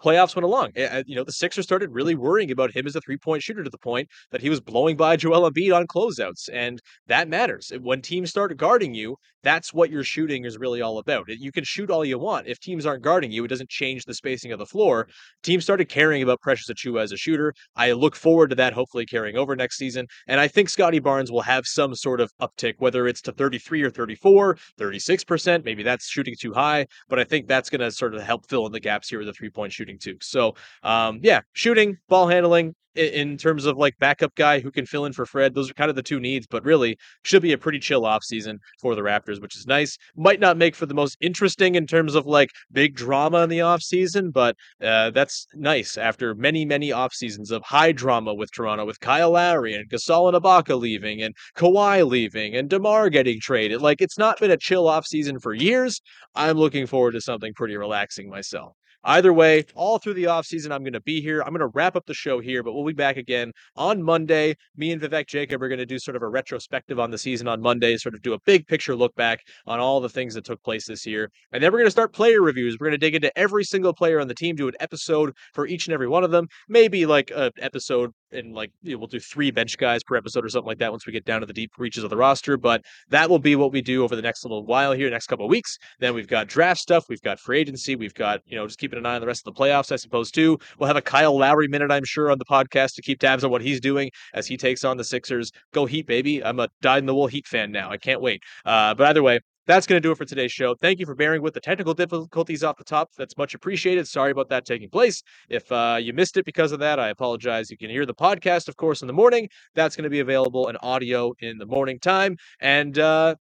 [0.03, 0.73] playoffs went along.
[0.75, 1.97] You know, the Sixers started hmm.
[1.97, 4.61] really worrying about him as a three point shooter to the point that he was
[4.61, 6.49] blowing by Joel Embiid on closeouts.
[6.53, 7.73] And that matters.
[7.81, 11.25] When teams start guarding you, that's what your shooting is really all about.
[11.29, 12.47] You can shoot all you want.
[12.47, 15.09] If teams aren't guarding you, it doesn't change the spacing of the floor.
[15.43, 17.53] Teams started caring about Precious Achiuwa as a shooter.
[17.75, 20.07] I look forward to that hopefully carrying over next season.
[20.29, 23.83] And I think Scottie Barnes will have some sort of uptick, whether it's to 33
[23.83, 25.65] or 34, 36%.
[25.65, 28.67] Maybe that's shooting too high, but I think that's going to sort of help fill
[28.67, 30.17] in the gaps here with the three point shooting too.
[30.21, 35.05] So, um, yeah, shooting, ball handling, in, terms of like backup guy who can fill
[35.05, 35.55] in for Fred.
[35.55, 38.23] Those are kind of the two needs, but really should be a pretty chill off
[38.25, 39.97] season for the Raptors, which is nice.
[40.17, 43.61] Might not make for the most interesting in terms of like big drama in the
[43.61, 48.51] off season, but uh, that's nice after many many off seasons of high drama with
[48.53, 53.41] Toronto, with Kyle Lowry and Gasol and Ibaka leaving, and Kawhi leaving, and Demar getting
[53.41, 53.81] traded.
[53.81, 56.01] Like it's not been a chill off season for years.
[56.35, 58.77] I'm looking forward to something pretty relaxing myself.
[59.05, 61.43] Either way, all through the offseason, I'm going to be here.
[61.43, 64.55] I'm going to wrap up the show here, but we'll be back again on Monday.
[64.77, 67.49] Me and Vivek Jacob are going to do sort of a retrospective on the season
[67.49, 70.45] on Monday, sort of do a big picture look back on all the things that
[70.45, 71.31] took place this year.
[71.53, 72.77] And then we're going to start player reviews.
[72.79, 75.67] We're going to dig into every single player on the team, do an episode for
[75.67, 76.47] each and every one of them.
[76.69, 80.45] Maybe like an episode and like you know, we'll do three bench guys per episode
[80.45, 82.57] or something like that once we get down to the deep reaches of the roster.
[82.57, 85.47] But that will be what we do over the next little while here, next couple
[85.47, 85.79] of weeks.
[86.01, 88.99] Then we've got draft stuff, we've got free agency, we've got you know just keeping
[88.99, 90.59] an eye on the rest of the playoffs, I suppose too.
[90.79, 93.51] We'll have a Kyle Lowry minute, I'm sure, on the podcast to keep tabs on
[93.51, 95.51] what he's doing as he takes on the Sixers.
[95.73, 96.43] Go Heat, baby!
[96.45, 97.91] I'm a dyed in the wool Heat fan now.
[97.91, 98.43] I can't wait.
[98.65, 100.75] Uh, but either way, that's going to do it for today's show.
[100.75, 103.11] Thank you for bearing with the technical difficulties off the top.
[103.17, 104.09] That's much appreciated.
[104.09, 105.23] Sorry about that taking place.
[105.49, 107.71] If uh, you missed it because of that, I apologize.
[107.71, 109.49] You can hear the podcast, of course, in the morning.
[109.75, 112.37] That's going to be available in audio in the morning time.
[112.61, 113.37] And uh,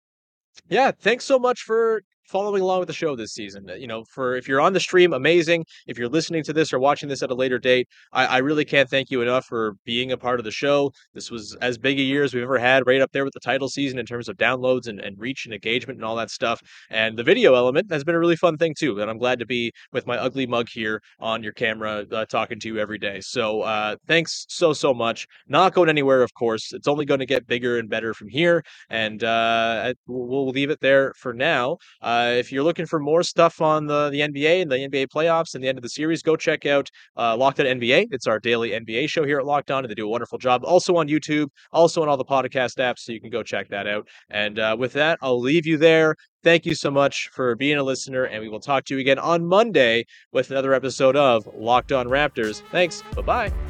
[0.69, 3.69] yeah, thanks so much for following along with the show this season.
[3.77, 5.65] You know, for if you're on the stream, amazing.
[5.87, 8.65] If you're listening to this or watching this at a later date, I, I, really
[8.65, 10.93] can't thank you enough for being a part of the show.
[11.13, 13.41] This was as big a year as we've ever had, right up there with the
[13.41, 16.61] title season in terms of downloads and, and reach and engagement and all that stuff.
[16.89, 19.01] And the video element has been a really fun thing too.
[19.01, 22.61] And I'm glad to be with my ugly mug here on your camera, uh, talking
[22.61, 23.21] to you every day.
[23.21, 25.27] So uh, thanks so so much.
[25.49, 26.73] Not going anywhere, of course.
[26.73, 28.63] It's only going to get bigger and better from here.
[28.89, 31.79] And uh, we'll leave it there for now.
[32.01, 35.09] Uh, uh, if you're looking for more stuff on the, the NBA and the NBA
[35.09, 38.09] playoffs and the end of the series, go check out uh, Locked On NBA.
[38.11, 40.65] It's our daily NBA show here at Locked On, and they do a wonderful job.
[40.65, 43.87] Also on YouTube, also on all the podcast apps, so you can go check that
[43.87, 44.09] out.
[44.31, 46.15] And uh, with that, I'll leave you there.
[46.43, 49.19] Thank you so much for being a listener, and we will talk to you again
[49.19, 52.63] on Monday with another episode of Locked On Raptors.
[52.71, 53.03] Thanks.
[53.15, 53.70] Bye bye.